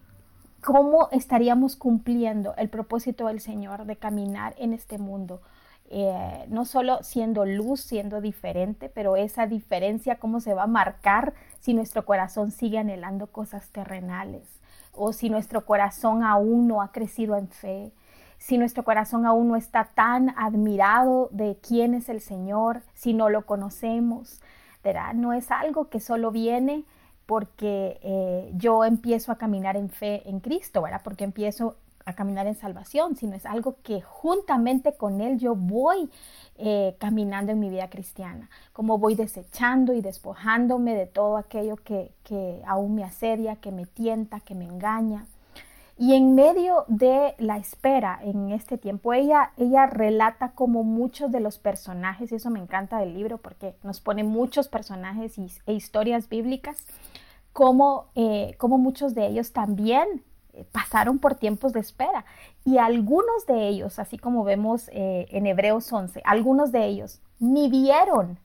¿cómo 0.61 1.09
estaríamos 1.11 1.75
cumpliendo 1.77 2.55
el 2.57 2.69
propósito 2.69 3.29
del 3.29 3.41
Señor 3.41 3.87
de 3.87 3.97
caminar 3.97 4.55
en 4.59 4.75
este 4.75 4.99
mundo? 4.99 5.41
Eh, 5.91 6.47
no 6.49 6.65
solo 6.65 7.03
siendo 7.03 7.45
luz, 7.45 7.81
siendo 7.81 8.21
diferente, 8.21 8.89
pero 8.89 9.17
esa 9.17 9.47
diferencia, 9.47 10.19
cómo 10.19 10.41
se 10.41 10.55
va 10.55 10.63
a 10.63 10.67
marcar 10.67 11.35
si 11.61 11.75
nuestro 11.75 12.05
corazón 12.07 12.51
sigue 12.51 12.79
anhelando 12.79 13.27
cosas 13.27 13.69
terrenales 13.71 14.49
o 14.93 15.13
si 15.13 15.29
nuestro 15.29 15.67
corazón 15.67 16.23
aún 16.23 16.69
no 16.69 16.81
ha 16.81 16.91
crecido 16.91 17.37
en 17.37 17.49
fe, 17.49 17.93
si 18.39 18.59
nuestro 18.59 18.85
corazón 18.85 19.27
aún 19.27 19.49
no 19.49 19.57
está 19.57 19.91
tan 19.95 20.35
admirado 20.39 21.29
de 21.33 21.59
quién 21.67 21.95
es 21.95 22.09
el 22.09 22.21
Señor, 22.21 22.83
si 22.95 23.13
no 23.15 23.29
lo 23.29 23.47
conocemos, 23.47 24.41
¿verdad? 24.83 25.15
No 25.15 25.33
es 25.33 25.51
algo 25.51 25.89
que 25.89 26.01
solo 26.01 26.31
viene 26.31 26.85
porque 27.27 27.99
eh, 28.03 28.53
yo 28.55 28.85
empiezo 28.85 29.33
a 29.33 29.39
caminar 29.39 29.77
en 29.77 29.89
fe 29.89 30.29
en 30.29 30.41
Cristo, 30.41 30.83
¿verdad? 30.83 31.01
Porque 31.03 31.25
empiezo 31.25 31.77
a 32.05 32.13
caminar 32.15 32.47
en 32.47 32.55
salvación, 32.55 33.17
sino 33.17 33.35
es 33.35 33.47
algo 33.47 33.77
que 33.83 34.01
juntamente 34.01 34.95
con 34.95 35.21
Él 35.21 35.39
yo 35.39 35.55
voy 35.55 36.11
eh, 36.57 36.97
caminando 36.99 37.53
en 37.53 37.61
mi 37.61 37.71
vida 37.71 37.89
cristiana, 37.89 38.51
como 38.73 38.99
voy 38.99 39.15
desechando 39.15 39.95
y 39.95 40.01
despojándome 40.01 40.95
de 40.95 41.07
todo 41.07 41.37
aquello 41.37 41.77
que, 41.77 42.13
que 42.23 42.63
aún 42.67 42.95
me 42.95 43.05
asedia, 43.05 43.57
que 43.57 43.73
me 43.73 43.87
tienta, 43.87 44.41
que 44.41 44.55
me 44.55 44.65
engaña. 44.65 45.27
Y 45.97 46.15
en 46.15 46.35
medio 46.35 46.85
de 46.89 47.35
la 47.39 47.57
espera 47.57 48.19
en 48.21 48.51
este 48.51 48.79
tiempo, 48.79 49.13
ella, 49.13 49.53
ella 49.57 49.87
relata 49.87 50.51
como 50.51 50.83
muchos 50.83 51.31
de 51.31 51.39
los 51.39 51.59
personajes, 51.59 52.33
y 52.33 52.35
eso 52.35 52.51
me 52.51 52.59
encanta 52.59 52.99
del 52.99 53.15
libro 53.15 53.39
porque 53.39 53.77
nos 53.85 54.01
pone 54.01 54.25
muchos 54.25 54.67
personajes 54.69 55.39
e 55.67 55.73
historias 55.73 56.29
bíblicas, 56.29 56.85
como, 57.53 58.07
eh, 58.17 58.57
como 58.59 58.77
muchos 58.77 59.15
de 59.15 59.29
ellos 59.29 59.53
también 59.53 60.25
pasaron 60.73 61.19
por 61.19 61.35
tiempos 61.35 61.73
de 61.73 61.81
espera. 61.81 62.25
Y 62.65 62.79
algunos 62.79 63.47
de 63.47 63.69
ellos, 63.69 63.99
así 63.99 64.19
como 64.19 64.45
vemos 64.45 64.89
eh, 64.93 65.27
en 65.31 65.47
Hebreos 65.47 65.93
11, 65.93 66.23
algunos 66.25 66.73
de 66.73 66.87
ellos 66.87 67.21
ni 67.39 67.69
vieron 67.69 68.39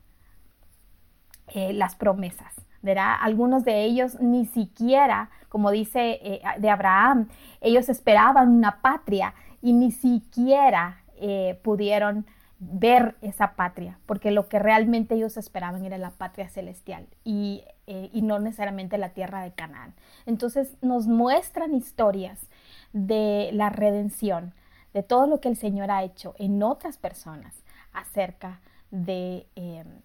las 1.53 1.95
promesas, 1.95 2.53
¿verdad? 2.83 3.15
Algunos 3.19 3.63
de 3.63 3.83
ellos 3.83 4.19
ni 4.19 4.45
siquiera 4.45 5.31
como 5.49 5.71
dice 5.71 6.19
eh, 6.21 6.41
de 6.59 6.69
Abraham, 6.69 7.27
ellos 7.59 7.89
esperaban 7.89 8.49
una 8.49 8.81
patria 8.81 9.33
y 9.61 9.73
ni 9.73 9.91
siquiera 9.91 11.01
eh, 11.17 11.59
pudieron 11.63 12.25
ver 12.59 13.15
esa 13.21 13.55
patria, 13.55 13.97
porque 14.05 14.31
lo 14.31 14.49
que 14.49 14.59
realmente 14.59 15.15
ellos 15.15 15.37
esperaban 15.37 15.85
era 15.85 15.97
la 15.97 16.11
patria 16.11 16.49
celestial 16.49 17.07
y, 17.23 17.63
eh, 17.87 18.09
y, 18.11 18.21
no 18.21 18.37
necesariamente 18.39 18.97
la 18.97 19.09
tierra 19.09 19.41
de 19.43 19.53
Canaán. 19.53 19.93
Entonces 20.25 20.75
nos 20.81 21.07
muestran 21.07 21.73
historias 21.73 22.49
de 22.91 23.49
la 23.53 23.69
redención, 23.69 24.53
de 24.93 25.03
todo 25.03 25.25
lo 25.25 25.39
que 25.39 25.47
el 25.47 25.55
Señor 25.55 25.89
ha 25.89 26.03
hecho 26.03 26.35
en 26.37 26.61
otras 26.61 26.97
personas 26.97 27.55
acerca 27.93 28.59
de 28.91 29.45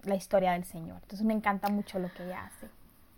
la 0.03 0.15
historia 0.15 0.53
del 0.53 0.63
Señor. 0.63 0.99
Entonces 1.01 1.25
me 1.25 1.33
encanta 1.33 1.69
mucho 1.69 1.99
lo 1.99 2.11
que 2.13 2.23
ella 2.23 2.45
hace. 2.45 2.67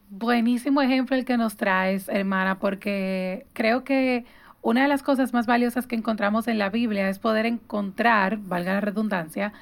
Buenísimo 0.10 0.82
ejemplo 0.82 1.18
el 1.18 1.26
que 1.26 1.38
nos 1.38 1.58
traes, 1.58 2.08
hermana, 2.08 2.60
porque 2.60 3.46
creo 3.54 3.84
que 3.84 4.26
una 4.62 4.82
de 4.82 4.88
las 4.88 5.04
cosas 5.04 5.34
más 5.34 5.46
valiosas 5.46 5.88
que 5.88 5.96
encontramos 5.96 6.48
en 6.48 6.58
la 6.58 6.70
Biblia 6.70 7.10
es 7.10 7.20
poder 7.20 7.46
encontrar, 7.46 8.38
valga 8.38 8.74
la 8.74 8.82
redundancia, 8.82 9.54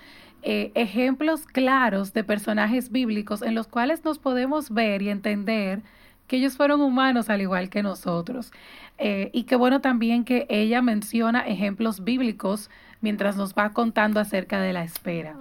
eh, 0.41 0.71
ejemplos 0.75 1.45
claros 1.45 2.13
de 2.13 2.23
personajes 2.23 2.91
bíblicos 2.91 3.41
en 3.41 3.55
los 3.55 3.67
cuales 3.67 4.03
nos 4.05 4.19
podemos 4.19 4.69
ver 4.69 5.01
y 5.01 5.09
entender 5.09 5.81
que 6.27 6.37
ellos 6.37 6.55
fueron 6.55 6.81
humanos 6.81 7.29
al 7.29 7.41
igual 7.41 7.69
que 7.69 7.83
nosotros. 7.83 8.51
Eh, 8.97 9.29
y 9.33 9.43
qué 9.43 9.55
bueno 9.55 9.81
también 9.81 10.23
que 10.23 10.45
ella 10.49 10.81
menciona 10.81 11.39
ejemplos 11.41 12.03
bíblicos 12.03 12.69
mientras 13.01 13.37
nos 13.37 13.53
va 13.53 13.73
contando 13.73 14.19
acerca 14.19 14.59
de 14.59 14.73
la 14.73 14.83
espera. 14.83 15.35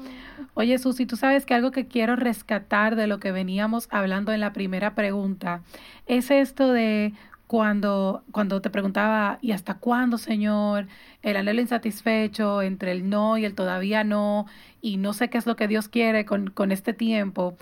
Oye, 0.55 0.79
Susi, 0.79 1.07
tú 1.07 1.17
sabes 1.17 1.47
que 1.47 1.55
algo 1.55 1.71
que 1.71 1.87
quiero 1.87 2.17
rescatar 2.17 2.97
de 2.97 3.07
lo 3.07 3.19
que 3.19 3.33
veníamos 3.33 3.89
hablando 3.91 4.33
en 4.33 4.41
la 4.41 4.53
primera 4.53 4.95
pregunta 4.95 5.63
es 6.07 6.31
esto 6.31 6.73
de 6.73 7.15
cuando, 7.47 8.23
cuando 8.33 8.61
te 8.61 8.71
preguntaba, 8.71 9.39
¿y 9.43 9.53
hasta 9.53 9.75
cuándo, 9.75 10.19
Señor? 10.19 10.87
El 11.23 11.37
anhelo 11.37 11.61
insatisfecho 11.61 12.63
entre 12.63 12.93
el 12.93 13.09
no 13.09 13.39
y 13.39 13.45
el 13.45 13.55
todavía 13.55 14.05
no, 14.05 14.47
y 14.81 14.97
no 14.97 15.13
sé 15.13 15.31
qué 15.31 15.39
es 15.39 15.47
lo 15.47 15.57
que 15.57 15.69
Dios 15.69 15.89
quiere 15.89 16.25
con, 16.25 16.51
con 16.51 16.73
este 16.73 16.93
tiempo. 16.93 17.57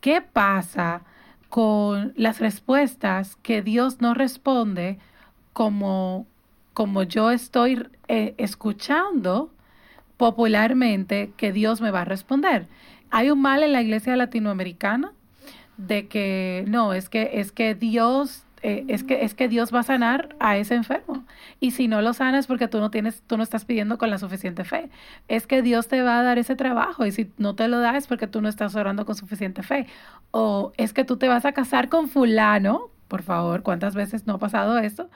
¿Qué 0.00 0.20
pasa 0.20 1.02
con 1.48 2.12
las 2.16 2.40
respuestas 2.40 3.36
que 3.36 3.62
Dios 3.62 4.00
no 4.00 4.12
responde 4.12 4.98
como, 5.52 6.26
como 6.72 7.04
yo 7.04 7.30
estoy 7.30 7.86
eh, 8.08 8.34
escuchando 8.38 9.50
popularmente 10.16 11.32
que 11.36 11.52
Dios 11.52 11.80
me 11.80 11.90
va 11.90 12.02
a 12.02 12.04
responder. 12.04 12.66
Hay 13.10 13.30
un 13.30 13.40
mal 13.40 13.62
en 13.62 13.72
la 13.72 13.82
iglesia 13.82 14.16
latinoamericana 14.16 15.12
de 15.76 16.08
que 16.08 16.64
no, 16.68 16.92
es 16.92 17.08
que 17.08 17.30
es 17.34 17.52
que 17.52 17.74
Dios 17.74 18.44
eh, 18.66 18.86
es 18.88 19.04
que 19.04 19.24
es 19.24 19.34
que 19.34 19.46
Dios 19.46 19.74
va 19.74 19.80
a 19.80 19.82
sanar 19.82 20.34
a 20.40 20.56
ese 20.56 20.74
enfermo 20.74 21.26
y 21.60 21.72
si 21.72 21.86
no 21.86 22.00
lo 22.00 22.14
sanas 22.14 22.46
porque 22.46 22.66
tú 22.66 22.80
no 22.80 22.90
tienes 22.90 23.22
tú 23.26 23.36
no 23.36 23.42
estás 23.42 23.66
pidiendo 23.66 23.98
con 23.98 24.08
la 24.08 24.16
suficiente 24.16 24.64
fe. 24.64 24.88
Es 25.28 25.46
que 25.46 25.60
Dios 25.60 25.86
te 25.86 26.00
va 26.00 26.18
a 26.18 26.22
dar 26.22 26.38
ese 26.38 26.56
trabajo 26.56 27.04
y 27.04 27.12
si 27.12 27.30
no 27.36 27.54
te 27.54 27.68
lo 27.68 27.78
da 27.80 27.94
es 27.98 28.06
porque 28.06 28.26
tú 28.26 28.40
no 28.40 28.48
estás 28.48 28.74
orando 28.74 29.04
con 29.04 29.16
suficiente 29.16 29.62
fe. 29.62 29.86
O 30.30 30.72
es 30.78 30.94
que 30.94 31.04
tú 31.04 31.18
te 31.18 31.28
vas 31.28 31.44
a 31.44 31.52
casar 31.52 31.90
con 31.90 32.08
fulano 32.08 32.90
por 33.08 33.22
favor, 33.22 33.62
¿cuántas 33.62 33.94
veces 33.94 34.26
no 34.26 34.34
ha 34.34 34.38
pasado 34.38 34.78
eso? 34.78 35.08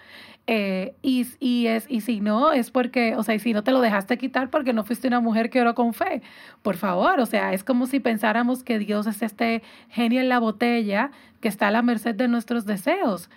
Eh, 0.51 0.95
y, 1.03 1.27
y, 1.41 1.67
es, 1.67 1.85
y 1.91 2.01
si 2.01 2.21
no, 2.23 2.53
es 2.53 2.71
porque, 2.71 3.15
o 3.17 3.23
sea, 3.23 3.35
y 3.35 3.39
si 3.39 3.53
no 3.53 3.63
te 3.63 3.71
lo 3.71 3.83
dejaste 3.83 4.17
quitar 4.17 4.49
porque 4.49 4.73
no 4.73 4.83
fuiste 4.83 5.07
una 5.07 5.21
mujer 5.21 5.51
que 5.51 5.61
oró 5.61 5.75
con 5.75 5.93
fe, 5.93 6.23
por 6.63 6.77
favor, 6.79 7.21
o 7.21 7.27
sea, 7.27 7.53
es 7.53 7.65
como 7.65 7.85
si 7.85 8.01
pensáramos 8.01 8.65
que 8.65 8.79
Dios 8.79 9.07
es 9.07 9.21
este 9.21 9.63
genio 9.91 10.23
en 10.23 10.31
la 10.31 10.39
botella 10.39 11.11
que 11.43 11.49
está 11.49 11.69
a 11.69 11.71
la 11.71 11.83
merced 11.83 12.15
de 12.15 12.29
nuestros 12.29 12.65
deseos. 12.65 13.29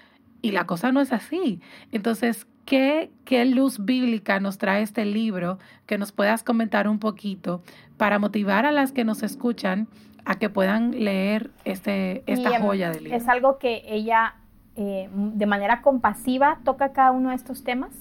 Y 0.41 0.51
la 0.51 0.65
cosa 0.65 0.94
no 0.94 1.01
es 1.01 1.12
así. 1.12 1.60
Entonces, 1.91 2.48
¿qué, 2.65 3.12
¿qué 3.25 3.44
luz 3.44 3.84
bíblica 3.84 4.39
nos 4.39 4.58
trae 4.58 4.82
este 4.82 5.03
libro 5.03 5.60
que 5.88 5.98
nos 5.98 6.13
puedas 6.13 6.44
comentar 6.44 6.88
un 6.88 6.98
poquito 6.98 7.62
para 7.98 8.20
motivar 8.20 8.65
a 8.65 8.72
las 8.72 8.94
que 8.94 9.03
nos 9.03 9.22
escuchan 9.22 9.89
a 10.24 10.39
que 10.39 10.50
puedan 10.50 11.03
leer 11.03 11.51
este, 11.65 12.24
esta 12.25 12.56
em, 12.56 12.62
joya 12.62 12.89
del 12.89 13.03
libro? 13.03 13.18
Es 13.18 13.27
algo 13.27 13.60
que 13.60 13.84
ella 13.86 14.36
eh, 14.84 15.10
de 15.14 15.46
manera 15.46 15.84
compasiva 15.84 16.58
toca 16.64 16.92
cada 16.92 17.12
uno 17.12 17.30
de 17.30 17.36
estos 17.36 17.64
temas 17.64 17.92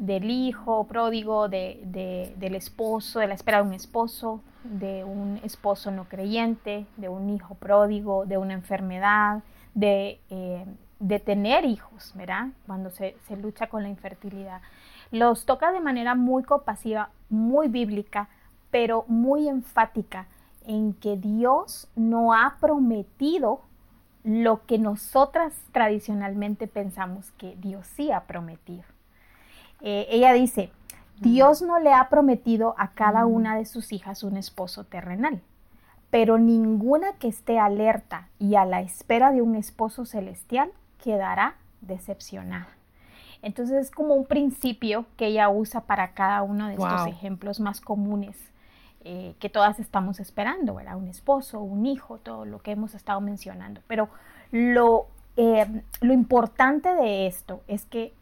del 0.00 0.32
hijo 0.32 0.84
pródigo, 0.88 1.48
de, 1.48 2.34
del 2.36 2.56
esposo, 2.56 3.20
de 3.20 3.28
la 3.28 3.34
espera 3.34 3.62
de 3.62 3.68
un 3.68 3.74
esposo, 3.74 4.40
de 4.64 5.04
un 5.04 5.38
esposo 5.44 5.92
no 5.92 6.08
creyente, 6.08 6.86
de 6.96 7.08
un 7.08 7.30
hijo 7.30 7.54
pródigo, 7.54 8.26
de 8.26 8.36
una 8.36 8.54
enfermedad, 8.54 9.44
de, 9.74 10.18
eh, 10.28 10.66
de 10.98 11.20
tener 11.20 11.64
hijos, 11.64 12.12
¿verdad? 12.16 12.48
Cuando 12.66 12.90
se, 12.90 13.14
se, 13.28 13.36
lucha 13.36 13.68
con 13.68 13.84
la 13.84 13.88
infertilidad. 13.88 14.60
Los 15.12 15.46
toca 15.46 15.70
de 15.70 15.80
manera 15.80 16.16
muy 16.16 16.42
compasiva, 16.42 17.10
muy 17.30 17.68
bíblica, 17.68 18.28
pero 18.72 19.04
muy 19.06 19.48
enfática 19.48 20.26
en 20.66 20.94
que 20.94 21.16
Dios 21.16 21.86
no 21.94 22.34
ha 22.34 22.56
prometido 22.60 23.60
lo 24.24 24.64
que 24.66 24.78
nosotras 24.78 25.52
tradicionalmente 25.72 26.68
pensamos 26.68 27.32
que 27.32 27.56
Dios 27.56 27.86
sí 27.86 28.12
ha 28.12 28.22
prometido. 28.24 28.84
Eh, 29.80 30.06
ella 30.10 30.32
dice, 30.32 30.70
Dios 31.20 31.62
no 31.62 31.78
le 31.80 31.92
ha 31.92 32.08
prometido 32.08 32.74
a 32.78 32.92
cada 32.92 33.26
una 33.26 33.56
de 33.56 33.64
sus 33.64 33.92
hijas 33.92 34.22
un 34.22 34.36
esposo 34.36 34.84
terrenal, 34.84 35.40
pero 36.10 36.38
ninguna 36.38 37.14
que 37.14 37.28
esté 37.28 37.58
alerta 37.58 38.28
y 38.38 38.54
a 38.54 38.64
la 38.64 38.80
espera 38.80 39.32
de 39.32 39.42
un 39.42 39.56
esposo 39.56 40.04
celestial 40.04 40.70
quedará 41.02 41.56
decepcionada. 41.80 42.68
Entonces 43.40 43.86
es 43.86 43.90
como 43.90 44.14
un 44.14 44.26
principio 44.26 45.06
que 45.16 45.26
ella 45.26 45.48
usa 45.48 45.80
para 45.80 46.12
cada 46.12 46.42
uno 46.42 46.68
de 46.68 46.74
estos 46.74 47.08
ejemplos 47.08 47.58
más 47.58 47.80
comunes 47.80 48.51
eh, 49.04 49.34
que 49.40 49.48
todas 49.48 49.80
estamos 49.80 50.20
esperando, 50.20 50.74
¿verdad? 50.74 50.96
Un 50.96 51.08
esposo, 51.08 51.60
un 51.60 51.86
hijo, 51.86 52.18
todo 52.18 52.44
lo 52.44 52.60
que 52.60 52.70
hemos 52.70 52.94
estado 52.94 53.20
mencionando. 53.20 53.80
Pero 53.88 54.08
lo, 54.52 55.06
eh, 55.36 55.82
lo 56.00 56.12
importante 56.12 56.94
de 56.94 57.26
esto 57.26 57.62
es 57.66 57.84
que 57.84 58.12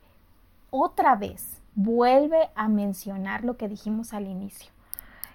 otra 0.71 1.17
vez 1.17 1.61
vuelve 1.75 2.49
a 2.55 2.69
mencionar 2.69 3.45
lo 3.45 3.57
que 3.57 3.69
dijimos 3.69 4.13
al 4.13 4.27
inicio. 4.27 4.71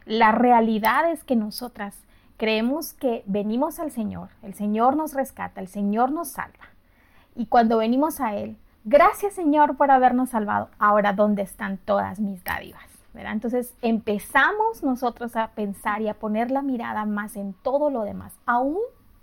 La 0.06 0.32
realidad 0.32 1.12
es 1.12 1.24
que 1.24 1.36
nosotras 1.36 1.96
creemos 2.38 2.94
que 2.94 3.24
venimos 3.26 3.80
al 3.80 3.92
Señor, 3.92 4.30
el 4.42 4.54
Señor 4.54 4.96
nos 4.96 5.14
rescata, 5.14 5.62
el 5.62 5.68
Señor 5.68 6.12
nos 6.12 6.30
salva. 6.30 6.70
Y 7.36 7.48
cuando 7.48 7.78
venimos 7.78 8.20
a 8.20 8.36
Él, 8.36 8.58
gracias 8.84 9.34
Señor 9.34 9.78
por 9.78 9.92
habernos 9.92 10.30
salvado, 10.30 10.70
ahora 10.80 11.14
¿dónde 11.14 11.42
están 11.42 11.78
todas 11.78 12.20
mis 12.20 12.44
dádivas? 12.44 12.95
Entonces 13.18 13.74
empezamos 13.82 14.84
nosotros 14.84 15.36
a 15.36 15.50
pensar 15.50 16.02
y 16.02 16.10
a 16.10 16.14
poner 16.16 16.52
la 16.52 16.62
mirada 16.62 17.06
más 17.06 17.36
en 17.36 17.54
todo 17.54 17.90
lo 17.90 18.04
demás, 18.04 18.34
aún 18.46 18.80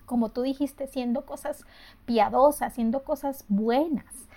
como 0.06 0.28
tú 0.28 0.42
dijiste, 0.42 0.87
siendo 0.88 1.25
cosas 1.25 1.64
piadosas, 2.04 2.75
siendo 2.75 3.02
cosas 3.02 3.46
buenas. 3.49 4.28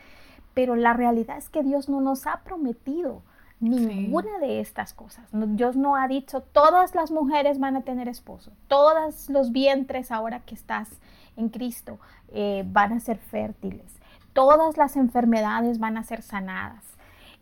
Pero 0.53 0.75
la 0.75 0.93
realidad 0.93 1.37
es 1.37 1.49
que 1.49 1.63
Dios 1.63 1.89
no 1.89 1.99
nos 1.99 2.27
ha 2.27 2.43
prometido 2.45 3.23
ninguna 3.59 4.39
de 4.39 4.61
estas 4.61 4.93
cosas. 4.93 5.27
Dios 5.31 5.75
no 5.75 5.95
ha 5.95 6.07
dicho, 6.07 6.41
todas 6.41 6.95
las 6.95 7.11
mujeres 7.11 7.59
van 7.59 7.75
a 7.75 7.81
tener 7.81 8.07
esposo, 8.07 8.51
todos 8.67 9.29
los 9.29 9.51
vientres 9.51 10.11
ahora 10.11 10.39
que 10.41 10.55
estás 10.55 10.89
en 11.35 11.49
Cristo 11.49 11.99
eh, 12.29 12.63
van 12.67 12.93
a 12.93 12.99
ser 12.99 13.17
fértiles, 13.17 13.99
todas 14.33 14.77
las 14.77 14.95
enfermedades 14.95 15.79
van 15.79 15.97
a 15.97 16.03
ser 16.03 16.21
sanadas. 16.21 16.85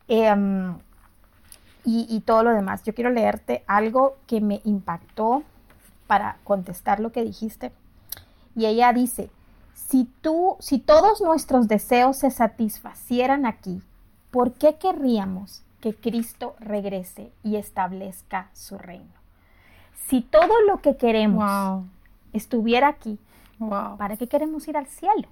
Em, 0.08 0.78
y, 1.86 2.22
todo 2.22 2.44
lo 2.44 2.52
demás. 2.52 2.84
Yo 2.84 2.94
quiero 2.94 3.10
leerte 3.10 3.64
algo 3.68 4.16
que 4.28 4.40
me 4.42 4.62
impactó 4.64 5.44
para 6.08 6.38
contestar 6.44 7.00
lo 7.00 7.12
que 7.12 7.24
dijiste. 7.24 7.72
Y 8.56 8.66
ella 8.66 8.94
dice, 8.94 9.30
si 9.74 10.06
tú, 10.22 10.56
si 10.60 10.80
todos 10.80 11.22
nuestros 11.22 11.68
deseos 11.68 12.18
se 12.18 12.32
satisfacieran 12.32 13.46
aquí, 13.46 13.82
¿por 14.32 14.54
qué 14.54 14.76
querríamos 14.76 15.64
que 15.82 15.94
Cristo 15.94 16.56
regrese 16.60 17.32
y 17.44 17.58
establezca 17.58 18.50
su 18.54 18.78
reino? 18.78 19.12
Si 20.08 20.22
todo 20.22 20.62
lo 20.68 20.82
que 20.82 20.98
queremos 20.98 21.84
estuviera 22.32 22.88
aquí, 22.88 23.20
¿para 23.98 24.18
qué 24.18 24.28
queremos 24.28 24.68
ir 24.68 24.78
al 24.78 24.88
cielo? 24.88 25.28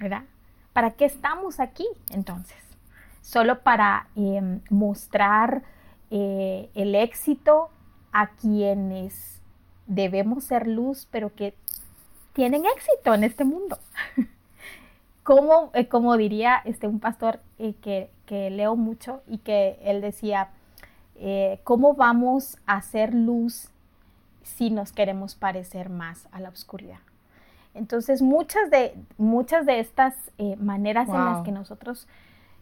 ¿Verdad? 0.00 0.22
¿Para 0.72 0.92
qué 0.92 1.04
estamos 1.04 1.60
aquí 1.60 1.86
entonces? 2.10 2.56
Solo 3.22 3.60
para 3.60 4.08
em, 4.14 4.60
mostrar 4.70 5.62
eh, 6.10 6.70
el 6.74 6.94
éxito 6.94 7.70
a 8.12 8.28
quienes 8.30 9.40
debemos 9.86 10.44
ser 10.44 10.66
luz, 10.66 11.08
pero 11.10 11.34
que 11.34 11.54
tienen 12.32 12.64
éxito 12.66 13.14
en 13.14 13.24
este 13.24 13.44
mundo. 13.44 13.78
como, 15.22 15.70
eh, 15.74 15.88
como 15.88 16.16
diría 16.16 16.60
este, 16.64 16.86
un 16.86 17.00
pastor 17.00 17.40
eh, 17.58 17.74
que, 17.82 18.10
que, 18.26 18.50
leo 18.50 18.76
mucho 18.76 19.22
y 19.26 19.38
que 19.38 19.78
él 19.82 20.00
decía, 20.00 20.50
¿cómo 21.64 21.94
vamos 21.94 22.58
a 22.66 22.76
hacer 22.76 23.14
luz 23.14 23.70
si 24.42 24.70
nos 24.70 24.92
queremos 24.92 25.34
parecer 25.34 25.88
más 25.88 26.28
a 26.30 26.40
la 26.40 26.50
oscuridad? 26.50 27.00
Entonces, 27.74 28.22
muchas 28.22 28.70
de, 28.70 28.94
muchas 29.18 29.66
de 29.66 29.80
estas 29.80 30.14
maneras 30.58 31.08
en 31.08 31.24
las 31.24 31.42
que 31.42 31.52
nosotros 31.52 32.06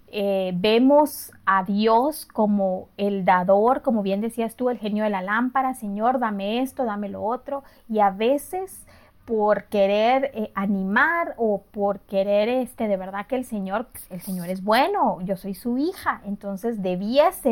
eh, 0.09 0.53
vemos 0.55 1.33
a 1.45 1.65
Dios 1.65 2.27
como 2.27 2.89
el 2.97 3.25
dador, 3.25 3.83
como 3.83 4.03
bien 4.03 4.21
decías 4.21 4.55
tú, 4.55 4.71
el 4.71 4.79
genio 4.79 5.05
de 5.05 5.11
la 5.11 5.23
lámpara, 5.23 5.75
Señor, 5.75 6.19
dame 6.19 6.63
esto, 6.63 6.85
dame 6.85 7.09
lo 7.09 7.25
otro, 7.25 7.65
y 7.89 7.99
a 7.99 8.11
veces 8.11 8.87
por 9.25 9.65
querer 9.65 10.31
eh, 10.35 10.53
animar 10.55 11.35
o 11.39 11.63
por 11.71 12.01
querer 12.01 12.49
este 12.49 12.89
de 12.89 12.97
verdad 12.97 13.27
que 13.27 13.37
el 13.37 13.45
Señor 13.45 13.89
el 14.11 14.21
Señor 14.21 14.51
es 14.51 14.63
bueno, 14.63 15.21
yo 15.23 15.37
soy 15.37 15.55
su 15.55 15.79
hija, 15.79 16.21
entonces 16.25 16.83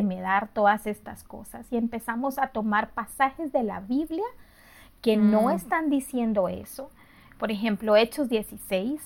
me 0.03 0.21
dar 0.21 0.49
todas 0.49 0.87
estas 0.87 1.25
cosas 1.25 1.67
y 1.73 1.77
empezamos 1.77 2.39
a 2.39 2.49
tomar 2.49 2.91
pasajes 2.91 3.53
de 3.53 3.63
la 3.63 3.81
Biblia 3.81 4.25
que 5.01 5.17
no 5.17 5.45
mm. 5.45 5.51
están 5.53 5.91
diciendo 5.91 6.49
eso. 6.49 6.91
Por 7.39 7.51
ejemplo, 7.51 7.97
Hechos 7.97 8.29
16 8.29 9.01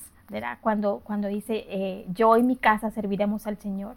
cuando, 0.60 1.00
cuando 1.04 1.28
dice, 1.28 1.64
eh, 1.68 2.06
yo 2.08 2.36
y 2.36 2.42
mi 2.42 2.56
casa 2.56 2.90
serviremos 2.90 3.46
al 3.46 3.58
Señor. 3.58 3.96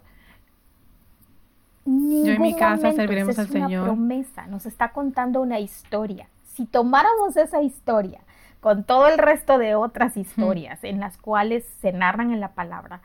yo 1.84 2.32
y 2.32 2.38
mi 2.38 2.54
casa 2.54 2.92
serviremos 2.92 3.38
al 3.38 3.48
Señor. 3.48 3.70
Es 3.70 3.78
una 3.78 3.84
promesa, 3.84 4.46
nos 4.46 4.66
está 4.66 4.92
contando 4.92 5.40
una 5.40 5.58
historia. 5.60 6.28
Si 6.42 6.66
tomáramos 6.66 7.36
esa 7.36 7.62
historia 7.62 8.20
con 8.60 8.84
todo 8.84 9.08
el 9.08 9.18
resto 9.18 9.58
de 9.58 9.74
otras 9.74 10.16
historias 10.16 10.84
en 10.84 11.00
las 11.00 11.16
cuales 11.16 11.64
se 11.80 11.92
narran 11.92 12.32
en 12.32 12.40
la 12.40 12.52
palabra, 12.52 13.00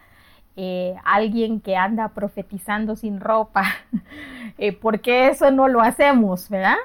eh, 0.58 0.96
alguien 1.04 1.60
que 1.60 1.76
anda 1.76 2.10
profetizando 2.10 2.96
sin 2.96 3.20
ropa, 3.20 3.64
eh, 4.58 4.74
¿por 4.74 5.02
qué 5.02 5.30
eso 5.30 5.52
no 5.52 5.68
lo 5.68 5.82
hacemos, 5.82 6.50
verdad? 6.50 6.78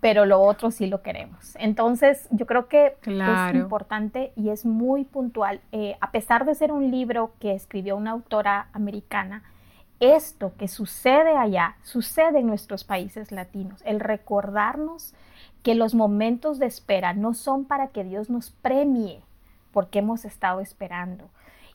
Pero 0.00 0.26
lo 0.26 0.40
otro 0.40 0.70
sí 0.70 0.86
lo 0.86 1.02
queremos. 1.02 1.56
Entonces, 1.58 2.28
yo 2.30 2.46
creo 2.46 2.68
que 2.68 2.96
es 3.04 3.54
importante 3.54 4.32
y 4.36 4.50
es 4.50 4.64
muy 4.64 5.04
puntual. 5.04 5.60
Eh, 5.72 5.96
a 6.00 6.12
pesar 6.12 6.44
de 6.44 6.54
ser 6.54 6.70
un 6.72 6.90
libro 6.90 7.32
que 7.40 7.54
escribió 7.54 7.96
una 7.96 8.12
autora 8.12 8.68
americana, 8.72 9.42
esto 10.00 10.52
que 10.56 10.68
sucede 10.68 11.36
allá, 11.36 11.76
sucede 11.82 12.38
en 12.38 12.46
nuestros 12.46 12.84
países 12.84 13.32
latinos. 13.32 13.82
El 13.84 13.98
recordarnos 13.98 15.14
que 15.62 15.74
los 15.74 15.94
momentos 15.94 16.60
de 16.60 16.66
espera 16.66 17.12
no 17.12 17.34
son 17.34 17.64
para 17.64 17.88
que 17.88 18.04
Dios 18.04 18.30
nos 18.30 18.50
premie 18.50 19.22
porque 19.72 19.98
hemos 19.98 20.24
estado 20.24 20.60
esperando. 20.60 21.28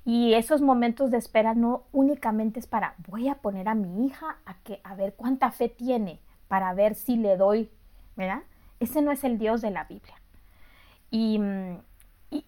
Y 0.06 0.34
esos 0.34 0.62
momentos 0.62 1.12
de 1.12 1.18
espera 1.18 1.54
no 1.54 1.84
únicamente 1.92 2.60
es 2.60 2.68
para 2.68 2.96
voy 3.08 3.28
a 3.28 3.36
poner 3.36 3.68
a 3.68 3.76
mi 3.76 4.06
hija 4.06 4.38
a 4.46 4.56
que 4.64 4.80
a 4.84 4.96
ver 4.96 5.14
cuánta 5.14 5.52
fe 5.52 5.70
tiene 5.70 6.20
para 6.48 6.74
ver 6.74 6.96
si 6.96 7.16
le 7.16 7.38
doy 7.38 7.70
¿verdad? 8.16 8.44
Ese 8.80 9.02
no 9.02 9.12
es 9.12 9.24
el 9.24 9.38
Dios 9.38 9.62
de 9.62 9.72
la 9.72 9.86
Biblia. 9.86 10.16
Y, 11.10 11.40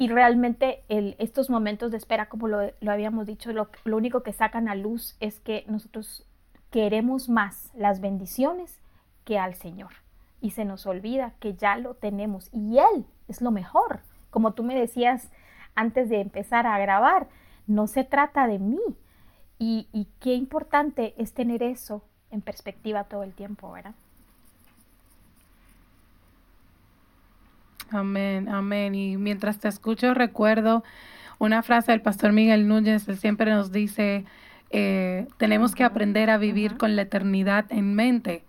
realmente 0.08 0.84
estos 0.88 1.52
momentos 1.52 1.92
de 1.92 1.98
espera, 1.98 2.30
como 2.30 2.48
lo, 2.48 2.72
habíamos 2.88 3.28
dicho, 3.28 3.54
lo, 3.54 3.70
único 3.86 4.24
que 4.24 4.34
sacan 4.34 4.68
a 4.68 4.76
luz 4.76 5.16
es 5.20 5.40
que 5.40 5.66
nosotros 5.68 6.26
queremos 6.72 7.30
más 7.30 7.72
las 7.76 8.02
bendiciones 8.02 8.82
que 9.24 9.38
al 9.38 9.54
Señor. 9.54 9.94
Y 10.42 10.52
se 10.52 10.66
nos 10.66 10.86
olvida 10.88 11.36
que 11.40 11.54
ya 11.54 11.78
lo 11.78 11.94
tenemos 11.94 12.50
y 12.52 12.80
Él 12.80 13.06
es 13.28 13.42
lo 13.42 13.52
mejor. 13.52 14.00
Como 14.32 14.54
tú 14.54 14.64
me 14.64 14.76
decías 14.76 15.32
antes 15.76 16.10
de 16.10 16.22
empezar 16.22 16.66
a 16.66 16.80
grabar, 16.80 17.28
no 17.68 17.88
se 17.88 18.04
trata 18.04 18.48
de 18.48 18.60
mí. 18.60 18.82
Y, 19.58 19.88
y 19.94 20.08
qué 20.20 20.34
importante 20.34 21.14
es 21.18 21.34
tener 21.34 21.64
eso 21.64 22.04
en 22.32 22.42
perspectiva 22.42 23.06
todo 23.06 23.24
el 23.24 23.34
tiempo, 23.34 23.72
¿verdad? 23.72 23.96
Amén, 27.92 28.50
amén. 28.50 28.96
Y 28.96 29.18
mientras 29.18 29.60
te 29.60 29.68
escucho 29.68 30.14
recuerdo 30.14 30.84
una 31.40 31.64
frase 31.64 31.92
del 31.92 32.02
pastor 32.02 32.32
Miguel 32.32 32.68
Núñez, 32.68 33.08
él 33.08 33.18
siempre 33.18 33.52
nos 33.52 33.72
dice, 33.72 34.26
eh, 34.72 35.28
tenemos 35.38 35.76
que 35.76 35.84
aprender 35.84 36.30
a 36.30 36.38
vivir 36.38 36.78
con 36.78 36.96
la 36.96 37.04
eternidad 37.04 37.66
en 37.70 37.94
mente. 37.94 38.44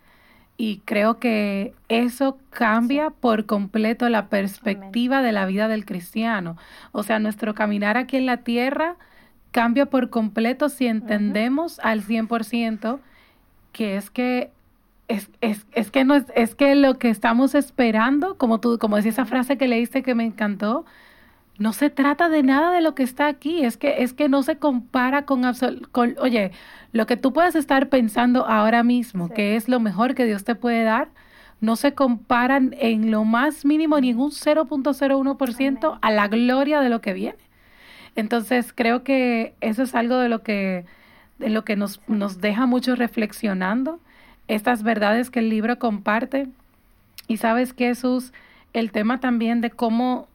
Y 0.59 0.79
creo 0.87 1.19
que 1.19 1.75
eso 1.89 2.39
cambia 2.51 3.11
por 3.11 3.45
completo 3.45 4.09
la 4.09 4.29
perspectiva 4.29 5.21
de 5.21 5.33
la 5.33 5.45
vida 5.45 5.69
del 5.69 5.85
cristiano. 5.85 6.57
O 6.93 7.03
sea, 7.03 7.19
nuestro 7.19 7.55
caminar 7.55 7.99
aquí 7.99 8.17
en 8.17 8.25
la 8.25 8.39
tierra 8.39 8.97
cambia 9.51 9.87
por 9.87 10.09
completo 10.09 10.71
si 10.71 10.87
entendemos 10.87 11.79
al 11.81 12.03
100% 12.03 13.01
que 13.73 13.99
es 13.99 14.09
que 14.09 14.51
es, 15.09 15.31
es, 15.41 15.67
es, 15.73 15.91
que 15.91 16.05
no 16.05 16.15
es, 16.15 16.25
es 16.35 16.55
que 16.55 16.75
lo 16.75 16.99
que 16.99 17.11
estamos 17.11 17.55
esperando, 17.55 18.37
como 18.37 18.61
tú, 18.61 18.79
como 18.79 18.97
decía 18.97 19.13
esa 19.13 19.25
frase 19.27 19.57
que 19.57 19.69
leíste 19.69 20.03
que 20.03 20.15
me 20.15 20.25
encantó, 20.25 20.85
no 21.59 21.73
se 21.73 21.91
trata 21.91 22.29
de 22.29 22.43
nada 22.43 22.73
de 22.73 22.81
lo 22.81 22.95
que 22.95 23.03
está 23.03 23.29
aquí, 23.29 23.65
es 23.65 23.77
que, 23.77 24.03
es 24.03 24.13
que 24.13 24.29
no 24.29 24.43
se 24.43 24.59
compara 24.59 25.25
con, 25.25 25.43
con 25.91 26.17
oye, 26.21 26.53
lo 26.93 27.07
que 27.07 27.17
tú 27.17 27.33
puedas 27.33 27.55
estar 27.55 27.89
pensando 27.89 28.47
ahora 28.47 28.83
mismo, 28.83 29.29
que 29.31 29.57
es 29.57 29.69
lo 29.69 29.81
mejor 29.81 30.15
que 30.15 30.27
Dios 30.27 30.45
te 30.45 30.55
puede 30.55 30.83
dar, 30.83 31.09
no 31.61 31.77
se 31.77 31.95
comparan 31.95 32.75
en 32.79 33.11
lo 33.11 33.25
más 33.25 33.65
mínimo 33.65 33.99
ni 34.01 34.11
en 34.11 34.19
un 34.19 34.31
0.01% 34.31 35.99
a 36.03 36.11
la 36.11 36.29
gloria 36.29 36.81
de 36.81 36.91
lo 36.91 37.01
que 37.01 37.15
viene. 37.15 37.39
Entonces 38.15 38.73
creo 38.75 39.03
que 39.03 39.55
eso 39.61 39.83
es 39.83 39.95
algo 39.95 40.19
de 40.19 40.29
lo 40.29 40.43
que, 40.43 40.85
de 41.39 41.51
lo 41.51 41.65
que 41.65 41.77
nos, 41.77 42.01
nos 42.09 42.41
deja 42.41 42.67
mucho 42.67 42.97
reflexionando, 42.97 44.01
estas 44.49 44.83
verdades 44.83 45.31
que 45.31 45.41
el 45.41 45.51
libro 45.51 45.79
comparte. 45.79 46.49
Y 47.29 47.39
sabes 47.39 47.73
que 47.73 47.87
Jesús, 47.87 48.33
el 48.73 48.93
tema 48.93 49.21
también 49.21 49.61
de 49.61 49.71
cómo 49.71 50.29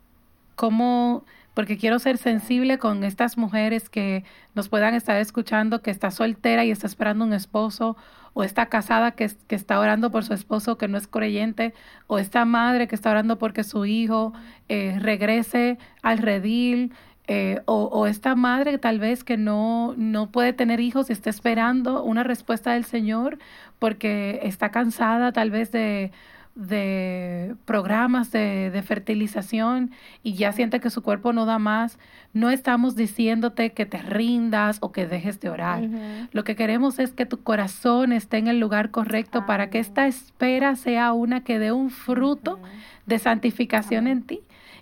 cómo, 0.62 1.26
porque 1.56 1.76
quiero 1.76 1.98
ser 1.98 2.20
sensible 2.20 2.78
con 2.78 3.04
estas 3.04 3.36
mujeres 3.36 3.90
que 3.90 4.24
nos 4.54 4.70
puedan 4.70 4.94
estar 4.94 5.18
escuchando, 5.18 5.82
que 5.82 5.90
está 5.90 6.12
soltera 6.12 6.66
y 6.66 6.70
está 6.70 6.86
esperando 6.86 7.26
un 7.26 7.34
esposo, 7.34 7.98
o 8.34 8.44
está 8.44 8.68
casada 8.68 9.12
que, 9.12 9.30
que 9.48 9.56
está 9.56 9.80
orando 9.80 10.12
por 10.12 10.24
su 10.24 10.36
esposo 10.36 10.78
que 10.78 10.88
no 10.88 11.00
es 11.00 11.08
creyente, 11.08 11.74
o 12.06 12.20
esta 12.20 12.46
madre 12.46 12.88
que 12.88 12.94
está 12.94 13.10
orando 13.10 13.40
porque 13.40 13.64
su 13.64 13.86
hijo 13.88 14.34
eh, 14.70 14.98
regrese 15.00 15.80
al 16.04 16.20
redil, 16.20 16.94
eh, 17.28 17.62
o, 17.66 17.84
o, 17.84 18.08
esta 18.08 18.36
madre 18.36 18.78
tal 18.78 19.00
vez 19.00 19.24
que 19.24 19.38
no, 19.38 19.94
no 19.98 20.32
puede 20.32 20.54
tener 20.54 20.80
hijos 20.80 21.10
y 21.10 21.14
está 21.14 21.30
esperando 21.30 22.04
una 22.04 22.24
respuesta 22.24 22.74
del 22.74 22.84
Señor 22.84 23.38
porque 23.80 24.40
está 24.44 24.70
cansada 24.72 25.32
tal 25.32 25.52
vez 25.52 25.72
de 25.72 26.12
de 26.56 27.56
programas 27.66 28.32
de, 28.32 28.84
fertilización 28.86 29.92
y 30.22 30.34
ya 30.34 30.52
siente 30.52 30.80
que 30.80 30.90
su 30.90 31.02
cuerpo 31.02 31.32
no 31.34 31.46
da 31.46 31.60
más, 31.60 31.98
no 32.34 32.50
estamos 32.50 32.96
diciéndote 32.96 33.72
que 33.72 33.86
te 33.86 34.00
rindas 34.00 34.78
o 34.82 34.92
que 34.92 35.08
dejes 35.08 35.40
de 35.40 35.50
orar. 35.50 35.84
Lo 36.32 36.44
que 36.44 36.56
queremos 36.56 37.00
es 37.00 37.14
que 37.14 37.26
tu 37.26 37.42
corazón 37.42 38.12
esté 38.12 38.38
en 38.38 38.48
el 38.48 38.60
lugar 38.60 38.92
correcto 38.92 39.46
para 39.46 39.70
que 39.70 39.80
esta 39.80 40.08
espera 40.08 40.76
sea 40.76 41.14
una 41.14 41.44
que 41.44 41.60
dé 41.60 41.72
un 41.72 41.90
fruto 41.90 42.60
de 43.06 43.20
santificación 43.20 44.08
en 44.08 44.24
ti 44.24 44.42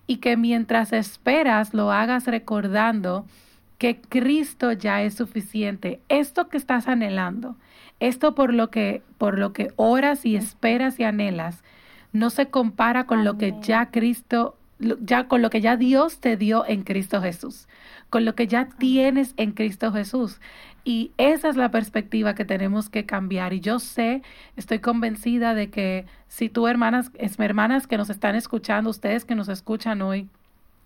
y 0.10 0.18
que 0.18 0.36
mientras 0.36 0.92
esperas 0.92 1.74
lo 1.74 1.92
hagas 1.92 2.26
recordando 2.26 3.26
que 3.78 4.02
Cristo 4.02 4.74
ya 4.74 5.04
es 5.04 5.14
suficiente. 5.14 6.02
Esto 6.10 6.50
que 6.50 6.58
estás 6.58 6.90
anhelando 6.90 7.56
esto 8.00 8.34
por 8.34 8.54
lo 8.54 8.70
que, 8.70 9.04
por 9.18 9.38
lo 9.38 9.54
que 9.54 9.72
oras 9.76 10.26
y 10.26 10.36
esperas 10.36 11.00
y 11.00 11.04
anhelas, 11.04 11.64
no 12.14 12.30
se 12.30 12.48
compara 12.48 13.06
con 13.06 13.24
lo 13.24 13.38
que 13.38 13.54
ya 13.62 13.92
Cristo, 13.92 14.56
ya 14.80 15.28
con 15.28 15.42
lo 15.42 15.50
que 15.50 15.62
ya 15.62 15.76
Dios 15.76 16.20
te 16.20 16.38
dio 16.38 16.66
en 16.66 16.84
Cristo 16.84 17.22
Jesús, 17.22 17.68
con 18.10 18.26
lo 18.26 18.36
que 18.36 18.48
ya 18.48 18.70
tienes 18.78 19.34
en 19.38 19.52
Cristo 19.52 19.92
Jesús. 19.92 20.40
Y 20.90 21.12
esa 21.20 21.50
es 21.50 21.56
la 21.56 21.70
perspectiva 21.70 22.34
que 22.34 22.46
tenemos 22.46 22.90
que 22.90 23.06
cambiar. 23.06 23.54
Y 23.54 23.60
yo 23.60 23.78
sé, 23.78 24.24
estoy 24.56 24.80
convencida 24.80 25.54
de 25.54 25.70
que 25.70 26.08
si 26.30 26.50
tú, 26.50 26.68
hermanas, 26.68 27.12
es, 27.14 27.40
hermanas 27.40 27.86
que 27.86 27.96
nos 27.96 28.10
están 28.10 28.34
escuchando, 28.34 28.90
ustedes 28.90 29.24
que 29.24 29.36
nos 29.36 29.50
escuchan 29.50 30.02
hoy, 30.02 30.28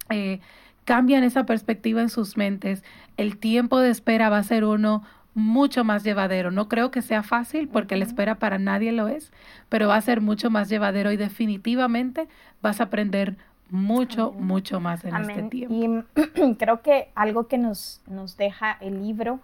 eh, 0.10 0.42
cambian 0.84 1.24
esa 1.24 1.46
perspectiva 1.46 2.02
en 2.02 2.10
sus 2.10 2.36
mentes, 2.36 2.84
el 3.16 3.38
tiempo 3.38 3.80
de 3.80 3.92
espera 3.92 4.30
va 4.30 4.40
a 4.40 4.44
ser 4.44 4.66
uno 4.66 5.06
mucho 5.36 5.86
más 5.86 6.04
llevadero. 6.04 6.52
No 6.52 6.68
creo 6.68 6.92
que 6.92 7.02
sea 7.02 7.24
fácil 7.24 7.70
porque 7.70 7.96
la 7.96 8.04
espera 8.04 8.36
para 8.36 8.60
nadie 8.60 8.92
lo 8.92 9.08
es, 9.08 9.32
pero 9.70 9.88
va 9.88 9.96
a 9.96 10.02
ser 10.02 10.20
mucho 10.20 10.50
más 10.50 10.68
llevadero 10.68 11.14
y 11.14 11.16
definitivamente 11.16 12.28
vas 12.62 12.82
a 12.82 12.86
aprender 12.86 13.38
mucho, 13.70 14.34
mucho 14.34 14.82
más 14.82 15.06
en 15.06 15.16
este 15.16 15.44
tiempo. 15.44 16.06
Y 16.36 16.56
creo 16.60 16.82
que 16.82 17.08
algo 17.16 17.48
que 17.48 17.58
nos, 17.58 18.02
nos 18.06 18.36
deja 18.36 18.74
el 18.82 19.02
libro 19.02 19.40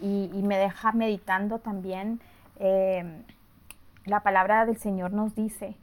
y, 0.00 0.28
me 0.42 0.58
deja 0.58 0.92
meditando 0.92 1.58
también, 1.58 2.20
eh, 2.58 3.22
la 4.04 4.20
palabra 4.20 4.66
del 4.66 4.76
Señor 4.76 5.12
nos 5.12 5.34
dice 5.34 5.76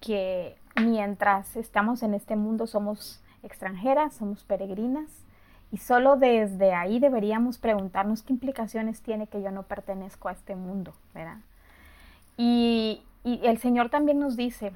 que 0.00 0.56
mientras 0.76 1.56
estamos 1.56 2.02
en 2.02 2.14
este 2.14 2.36
mundo 2.36 2.66
somos 2.66 3.22
extranjeras, 3.42 4.14
somos 4.14 4.44
peregrinas, 4.44 5.08
y 5.72 5.76
solo 5.76 6.16
desde 6.16 6.72
ahí 6.74 6.98
deberíamos 6.98 7.58
preguntarnos 7.58 8.22
qué 8.22 8.32
implicaciones 8.32 9.02
tiene 9.02 9.28
que 9.28 9.40
yo 9.40 9.50
no 9.50 9.62
pertenezco 9.62 10.28
a 10.28 10.32
este 10.32 10.56
mundo, 10.56 10.94
¿verdad? 11.14 11.38
Y, 12.36 13.02
el 13.22 13.58
Señor 13.58 13.90
también 13.90 14.18
nos 14.18 14.34
dice 14.34 14.72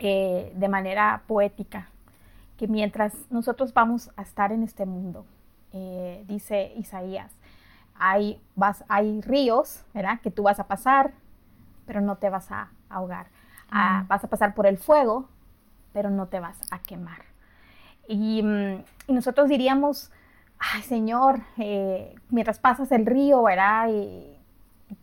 eh, 0.00 0.52
de 0.56 0.68
manera 0.68 1.22
poética 1.28 1.88
que 2.56 2.66
mientras 2.66 3.14
nosotros 3.30 3.72
vamos 3.72 4.10
a 4.16 4.22
estar 4.22 4.50
en 4.50 4.64
este 4.64 4.84
mundo, 4.84 5.24
eh, 5.72 6.24
dice 6.26 6.72
Isaías, 6.76 7.30
hay, 7.98 8.40
vas, 8.54 8.84
hay 8.88 9.20
ríos, 9.20 9.84
¿verdad? 9.94 10.20
Que 10.20 10.30
tú 10.30 10.44
vas 10.44 10.60
a 10.60 10.66
pasar, 10.66 11.12
pero 11.86 12.00
no 12.00 12.16
te 12.16 12.30
vas 12.30 12.50
a 12.50 12.68
ahogar. 12.88 13.26
Ah, 13.70 14.04
vas 14.08 14.24
a 14.24 14.28
pasar 14.28 14.54
por 14.54 14.66
el 14.66 14.78
fuego, 14.78 15.28
pero 15.92 16.10
no 16.10 16.26
te 16.26 16.40
vas 16.40 16.58
a 16.70 16.78
quemar. 16.78 17.22
Mm, 18.08 18.80
y, 19.08 19.12
nosotros 19.12 19.48
diríamos, 19.48 20.10
ay 20.58 20.82
Señor, 20.82 21.40
eh, 21.58 22.14
mientras 22.30 22.58
pasas 22.58 22.90
el 22.92 23.04
río, 23.04 23.42
¿verdad? 23.42 23.88
Y 23.90 24.37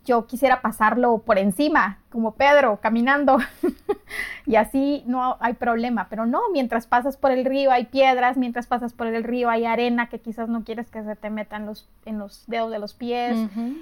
yo 0.04 0.26
quisiera 0.26 0.60
pasarlo 0.60 1.18
por 1.18 1.38
encima, 1.38 1.98
como 2.10 2.32
Pedro, 2.32 2.78
caminando. 2.80 3.38
y 4.46 4.56
así 4.56 5.04
no 5.06 5.36
hay 5.40 5.54
problema. 5.54 6.08
Pero 6.08 6.26
no, 6.26 6.40
mientras 6.52 6.86
pasas 6.86 7.16
por 7.16 7.30
el 7.30 7.44
río 7.44 7.70
hay 7.70 7.86
piedras, 7.86 8.36
mientras 8.36 8.66
pasas 8.66 8.92
por 8.92 9.06
el 9.06 9.24
río 9.24 9.50
hay 9.50 9.64
arena 9.64 10.08
que 10.08 10.20
quizás 10.20 10.48
no 10.48 10.64
quieres 10.64 10.90
que 10.90 11.02
se 11.02 11.16
te 11.16 11.30
metan 11.30 11.66
los, 11.66 11.88
en 12.04 12.18
los 12.18 12.44
dedos 12.46 12.70
de 12.70 12.78
los 12.78 12.94
pies, 12.94 13.36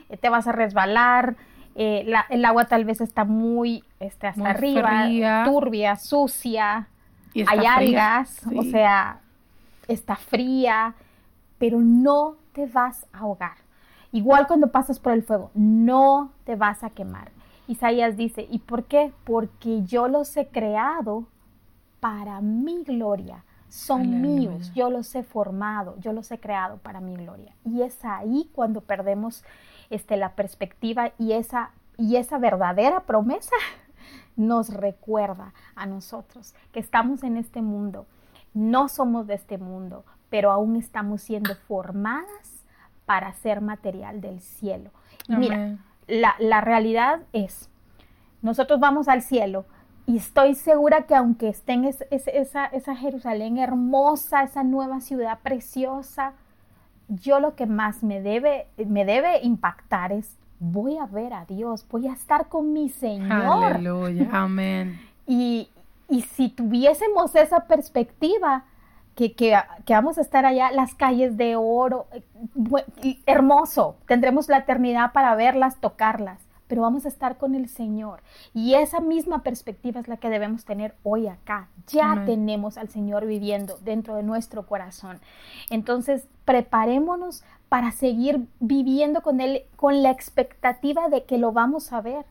eh, 0.09 0.17
te 0.17 0.29
vas 0.29 0.47
a 0.47 0.53
resbalar. 0.53 1.37
Eh, 1.77 2.07
el 2.31 2.45
agua 2.45 2.67
tal 2.67 2.85
vez 2.85 3.01
está 3.01 3.25
muy 3.25 3.83
este, 3.99 4.29
hasta 4.29 4.51
arriba, 4.51 5.43
turbia, 5.45 5.97
sucia 5.97 6.89
hay 7.47 7.67
algas, 7.67 8.43
o 8.55 8.63
sea, 8.63 9.19
está 9.89 10.17
fría, 10.17 10.95
pero 11.59 11.81
no 11.81 12.37
te 12.53 12.67
vas 12.67 13.07
a 13.13 13.19
ahogar. 13.19 13.57
Igual 14.15 14.47
cuando 14.47 14.69
pasas 14.69 15.01
por 15.01 15.13
el 15.13 15.25
fuego, 15.25 15.51
no 15.55 16.31
te 16.45 16.55
vas 16.55 16.85
a 16.85 16.91
quemar. 16.91 17.33
Isaías 17.67 18.17
dice, 18.17 18.47
¿y 18.49 18.61
por 18.61 18.85
qué? 18.85 19.13
Porque 19.25 19.83
yo 19.83 20.07
los 20.07 20.37
he 20.37 20.47
creado 20.47 21.27
para 21.99 22.41
mi 22.41 22.85
gloria. 22.85 23.45
Son 23.69 24.23
míos, 24.23 24.71
yo 24.73 24.89
los 24.89 25.13
he 25.17 25.25
formado, 25.25 25.97
yo 25.99 26.13
los 26.13 26.31
he 26.31 26.39
creado 26.39 26.77
para 26.77 27.01
mi 27.01 27.17
gloria. 27.17 27.57
Y 27.65 27.83
es 27.83 28.05
ahí 28.05 28.49
cuando 28.55 28.83
perdemos 28.83 29.43
este, 29.91 30.17
la 30.17 30.37
perspectiva 30.37 31.11
y 31.19 31.33
esa, 31.33 31.73
y 31.99 32.15
esa 32.15 32.39
verdadera 32.39 33.01
promesa 33.01 33.57
nos 34.37 34.73
recuerda 34.73 35.55
a 35.75 35.87
nosotros 35.87 36.55
que 36.71 36.79
estamos 36.79 37.25
en 37.25 37.37
este 37.37 37.63
mundo, 37.63 38.07
no 38.53 38.89
somos 38.89 39.27
de 39.27 39.35
este 39.35 39.59
mundo, 39.59 40.05
pero 40.31 40.53
aún 40.53 40.77
estamos 40.77 41.21
siendo 41.21 41.57
formadas 41.57 42.54
para 43.07 43.33
ser 43.35 43.61
material 43.61 44.21
del 44.21 44.41
cielo. 44.41 44.91
Y 45.29 45.37
mira, 45.37 45.79
la, 46.07 46.61
realidad 46.61 47.21
es, 47.33 47.69
nosotros 48.43 48.81
vamos 48.81 49.09
al 49.09 49.23
cielo 49.23 49.65
y 50.07 50.19
estoy 50.19 50.55
segura 50.55 51.03
que 51.03 51.15
aunque 51.15 51.49
estén 51.49 51.85
en 51.85 51.95
esa, 52.11 52.67
esa 52.67 52.97
Jerusalén 52.97 53.59
hermosa, 53.59 54.43
esa 54.43 54.63
nueva 54.63 55.01
ciudad 55.01 55.39
preciosa, 55.43 56.35
yo 57.09 57.41
lo 57.41 57.55
que 57.55 57.67
más 57.67 58.03
me 58.03 58.21
debe, 58.21 58.67
me 58.77 59.05
debe 59.05 59.43
impactar 59.43 60.13
es 60.13 60.37
voy 60.61 60.97
a 60.97 61.07
ver 61.07 61.33
a 61.35 61.45
Dios, 61.45 61.87
voy 61.91 62.09
a 62.09 62.13
estar 62.13 62.49
con 62.49 62.73
mi 62.73 62.89
Señor. 62.89 63.75
Aleluya, 63.75 64.29
amén. 64.33 65.01
y, 65.27 65.69
si 66.35 66.49
tuviésemos 66.49 67.35
esa 67.35 67.67
perspectiva, 67.67 68.65
que, 69.15 69.33
que, 69.35 69.55
vamos 69.89 70.19
a 70.19 70.21
estar 70.21 70.45
allá, 70.45 70.71
las 70.73 70.95
calles 70.95 71.37
de 71.37 71.57
oro, 71.57 72.07
eh, 73.03 73.21
hermoso, 73.27 73.97
tendremos 74.07 74.49
la 74.49 74.59
eternidad 74.59 75.13
para 75.13 75.35
verlas, 75.37 75.81
tocarlas, 75.81 76.41
pero 76.67 76.83
vamos 76.83 77.05
a 77.05 77.09
estar 77.09 77.37
con 77.37 77.55
el 77.55 77.69
Señor. 77.69 78.23
Y 78.53 78.75
esa 78.75 79.01
misma 79.01 79.43
perspectiva 79.43 80.01
es 80.01 80.09
la 80.09 80.17
que 80.17 80.31
debemos 80.31 80.65
tener 80.65 80.95
hoy 81.03 81.29
acá. 81.29 81.69
Ya 81.89 82.25
tenemos 82.27 82.79
al 82.79 82.89
Señor 82.89 83.27
viviendo 83.27 83.79
dentro 83.85 84.17
de 84.17 84.23
nuestro 84.23 84.67
corazón. 84.67 85.21
Entonces, 85.71 86.27
preparémonos 86.45 87.45
para 87.69 87.93
seguir 87.93 88.47
viviendo 88.61 89.23
con 89.23 89.41
Él 89.41 89.65
con 89.77 90.03
la 90.03 90.11
expectativa 90.11 91.09
de 91.09 91.25
que 91.25 91.39
lo 91.39 91.53
vamos 91.53 91.93
a 91.93 92.01
ver 92.01 92.25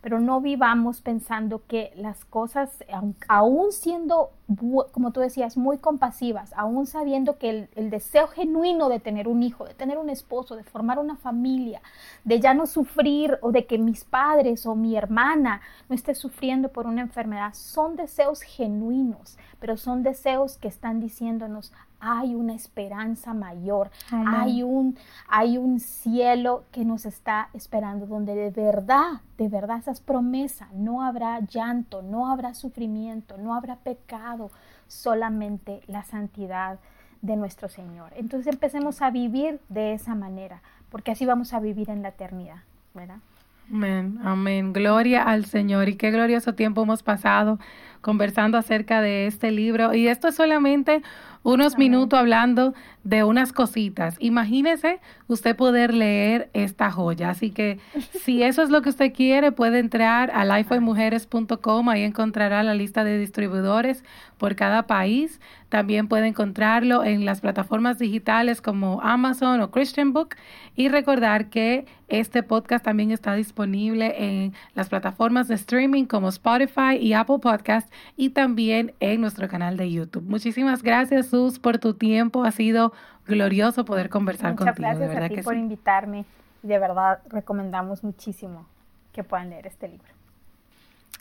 pero 0.00 0.20
no 0.20 0.40
vivamos 0.40 1.00
pensando 1.00 1.62
que 1.66 1.92
las 1.96 2.24
cosas, 2.24 2.84
aún 3.26 3.72
siendo, 3.72 4.30
como 4.92 5.10
tú 5.12 5.20
decías, 5.20 5.56
muy 5.56 5.78
compasivas, 5.78 6.52
aún 6.56 6.86
sabiendo 6.86 7.36
que 7.38 7.68
el, 7.74 7.90
deseo 7.90 8.28
genuino 8.28 8.88
de 8.88 9.00
tener 9.00 9.26
un 9.26 9.42
hijo, 9.42 9.64
de 9.64 9.74
tener 9.74 9.98
un 9.98 10.08
esposo, 10.08 10.54
de 10.54 10.62
formar 10.62 10.98
una 10.98 11.16
familia, 11.16 11.82
de 12.24 12.38
ya 12.38 12.54
no 12.54 12.66
sufrir 12.66 13.38
o 13.42 13.50
de 13.50 13.66
que 13.66 13.78
mis 13.78 14.04
padres 14.04 14.66
o 14.66 14.76
mi 14.76 14.96
hermana 14.96 15.62
no 15.88 15.94
esté 15.94 16.14
sufriendo 16.14 16.68
por 16.68 16.86
una 16.86 17.00
enfermedad, 17.00 17.54
son 17.54 17.96
deseos 17.96 18.42
genuinos, 18.42 19.36
pero 19.58 19.76
son 19.76 20.04
deseos 20.04 20.58
que 20.58 20.68
están 20.68 21.00
diciéndonos, 21.00 21.72
hay 22.00 22.34
una 22.34 22.54
esperanza 22.54 23.34
mayor, 23.34 23.90
hay 24.10 24.62
un, 24.62 24.96
hay 25.28 25.58
un 25.58 25.80
cielo 25.80 26.64
que 26.70 26.84
nos 26.84 27.06
está 27.06 27.48
esperando, 27.54 28.06
donde 28.06 28.34
de 28.34 28.50
verdad, 28.50 29.20
de 29.36 29.48
verdad 29.48 29.78
esas 29.78 30.00
promesas, 30.00 30.72
no 30.72 31.02
habrá 31.02 31.40
llanto, 31.40 32.02
no 32.02 32.30
habrá 32.30 32.54
sufrimiento, 32.54 33.36
no 33.38 33.54
habrá 33.54 33.76
pecado, 33.76 34.50
solamente 34.86 35.82
la 35.86 36.02
santidad 36.04 36.78
de 37.22 37.36
nuestro 37.36 37.68
Señor. 37.68 38.12
Entonces 38.16 38.52
empecemos 38.52 39.02
a 39.02 39.10
vivir 39.10 39.60
de 39.68 39.92
esa 39.92 40.14
manera, 40.14 40.62
porque 40.90 41.10
así 41.10 41.26
vamos 41.26 41.52
a 41.52 41.60
vivir 41.60 41.90
en 41.90 42.02
la 42.02 42.08
eternidad, 42.08 42.62
¿verdad? 42.94 43.18
Amén, 43.70 44.18
amén. 44.24 44.72
Gloria 44.72 45.24
al 45.24 45.44
Señor. 45.44 45.90
Y 45.90 45.96
qué 45.96 46.10
glorioso 46.10 46.54
tiempo 46.54 46.82
hemos 46.82 47.02
pasado 47.02 47.58
conversando 48.00 48.58
acerca 48.58 49.00
de 49.00 49.26
este 49.26 49.50
libro. 49.50 49.94
Y 49.94 50.08
esto 50.08 50.28
es 50.28 50.34
solamente 50.34 51.02
unos 51.42 51.78
minutos 51.78 52.18
hablando 52.18 52.74
de 53.04 53.24
unas 53.24 53.52
cositas. 53.52 54.16
Imagínese 54.18 55.00
usted 55.28 55.56
poder 55.56 55.94
leer 55.94 56.50
esta 56.52 56.90
joya. 56.90 57.30
Así 57.30 57.50
que 57.50 57.78
si 58.22 58.42
eso 58.42 58.62
es 58.62 58.70
lo 58.70 58.82
que 58.82 58.90
usted 58.90 59.12
quiere, 59.12 59.52
puede 59.52 59.78
entrar 59.78 60.30
a 60.32 60.44
lifeoymujeres.com. 60.44 61.88
Ahí 61.88 62.02
encontrará 62.02 62.62
la 62.62 62.74
lista 62.74 63.04
de 63.04 63.18
distribuidores 63.18 64.04
por 64.36 64.56
cada 64.56 64.86
país. 64.86 65.40
También 65.68 66.08
puede 66.08 66.26
encontrarlo 66.26 67.04
en 67.04 67.24
las 67.24 67.40
plataformas 67.40 67.98
digitales 67.98 68.60
como 68.60 69.00
Amazon 69.02 69.60
o 69.60 69.70
Christian 69.70 70.12
Book. 70.12 70.36
Y 70.74 70.88
recordar 70.88 71.48
que 71.50 71.86
este 72.08 72.42
podcast 72.42 72.84
también 72.84 73.10
está 73.10 73.34
disponible 73.34 74.14
en 74.18 74.54
las 74.74 74.88
plataformas 74.88 75.48
de 75.48 75.54
streaming 75.54 76.04
como 76.04 76.28
Spotify 76.28 76.96
y 77.00 77.12
Apple 77.12 77.38
Podcast 77.40 77.87
y 78.16 78.30
también 78.30 78.94
en 79.00 79.20
nuestro 79.20 79.48
canal 79.48 79.76
de 79.76 79.90
YouTube. 79.90 80.24
Muchísimas 80.24 80.82
gracias, 80.82 81.26
Sus, 81.28 81.58
por 81.58 81.78
tu 81.78 81.94
tiempo. 81.94 82.44
Ha 82.44 82.50
sido 82.50 82.92
glorioso 83.26 83.84
poder 83.84 84.08
conversar 84.08 84.52
Muchas 84.52 84.66
contigo. 84.66 84.88
Gracias 84.88 85.08
de 85.08 85.14
verdad 85.14 85.32
a 85.32 85.34
ti 85.34 85.42
por 85.42 85.56
invitarme. 85.56 86.24
De 86.62 86.78
verdad, 86.78 87.20
recomendamos 87.28 88.02
muchísimo 88.02 88.66
que 89.12 89.22
puedan 89.24 89.50
leer 89.50 89.66
este 89.66 89.88
libro. 89.88 90.17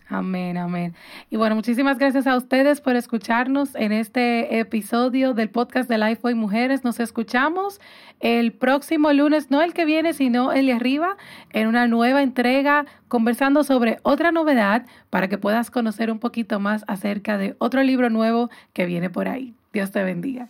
Amén, 0.09 0.57
amén. 0.57 0.95
Y 1.29 1.35
bueno, 1.35 1.55
muchísimas 1.55 1.97
gracias 1.97 2.27
a 2.27 2.37
ustedes 2.37 2.79
por 2.79 2.95
escucharnos 2.95 3.75
en 3.75 3.91
este 3.91 4.59
episodio 4.59 5.33
del 5.33 5.49
podcast 5.49 5.89
de 5.89 5.97
Lifeboy 5.97 6.33
Mujeres. 6.33 6.85
Nos 6.85 7.01
escuchamos 7.01 7.81
el 8.21 8.53
próximo 8.53 9.11
lunes, 9.11 9.51
no 9.51 9.61
el 9.61 9.73
que 9.73 9.83
viene, 9.83 10.13
sino 10.13 10.53
el 10.53 10.67
de 10.67 10.73
arriba, 10.73 11.17
en 11.51 11.67
una 11.67 11.87
nueva 11.87 12.23
entrega 12.23 12.85
conversando 13.09 13.65
sobre 13.65 13.99
otra 14.03 14.31
novedad 14.31 14.85
para 15.09 15.27
que 15.27 15.37
puedas 15.37 15.71
conocer 15.71 16.09
un 16.09 16.19
poquito 16.19 16.59
más 16.59 16.85
acerca 16.87 17.37
de 17.37 17.55
otro 17.59 17.83
libro 17.83 18.09
nuevo 18.09 18.49
que 18.71 18.85
viene 18.85 19.09
por 19.09 19.27
ahí. 19.27 19.53
Dios 19.73 19.91
te 19.91 20.03
bendiga. 20.03 20.47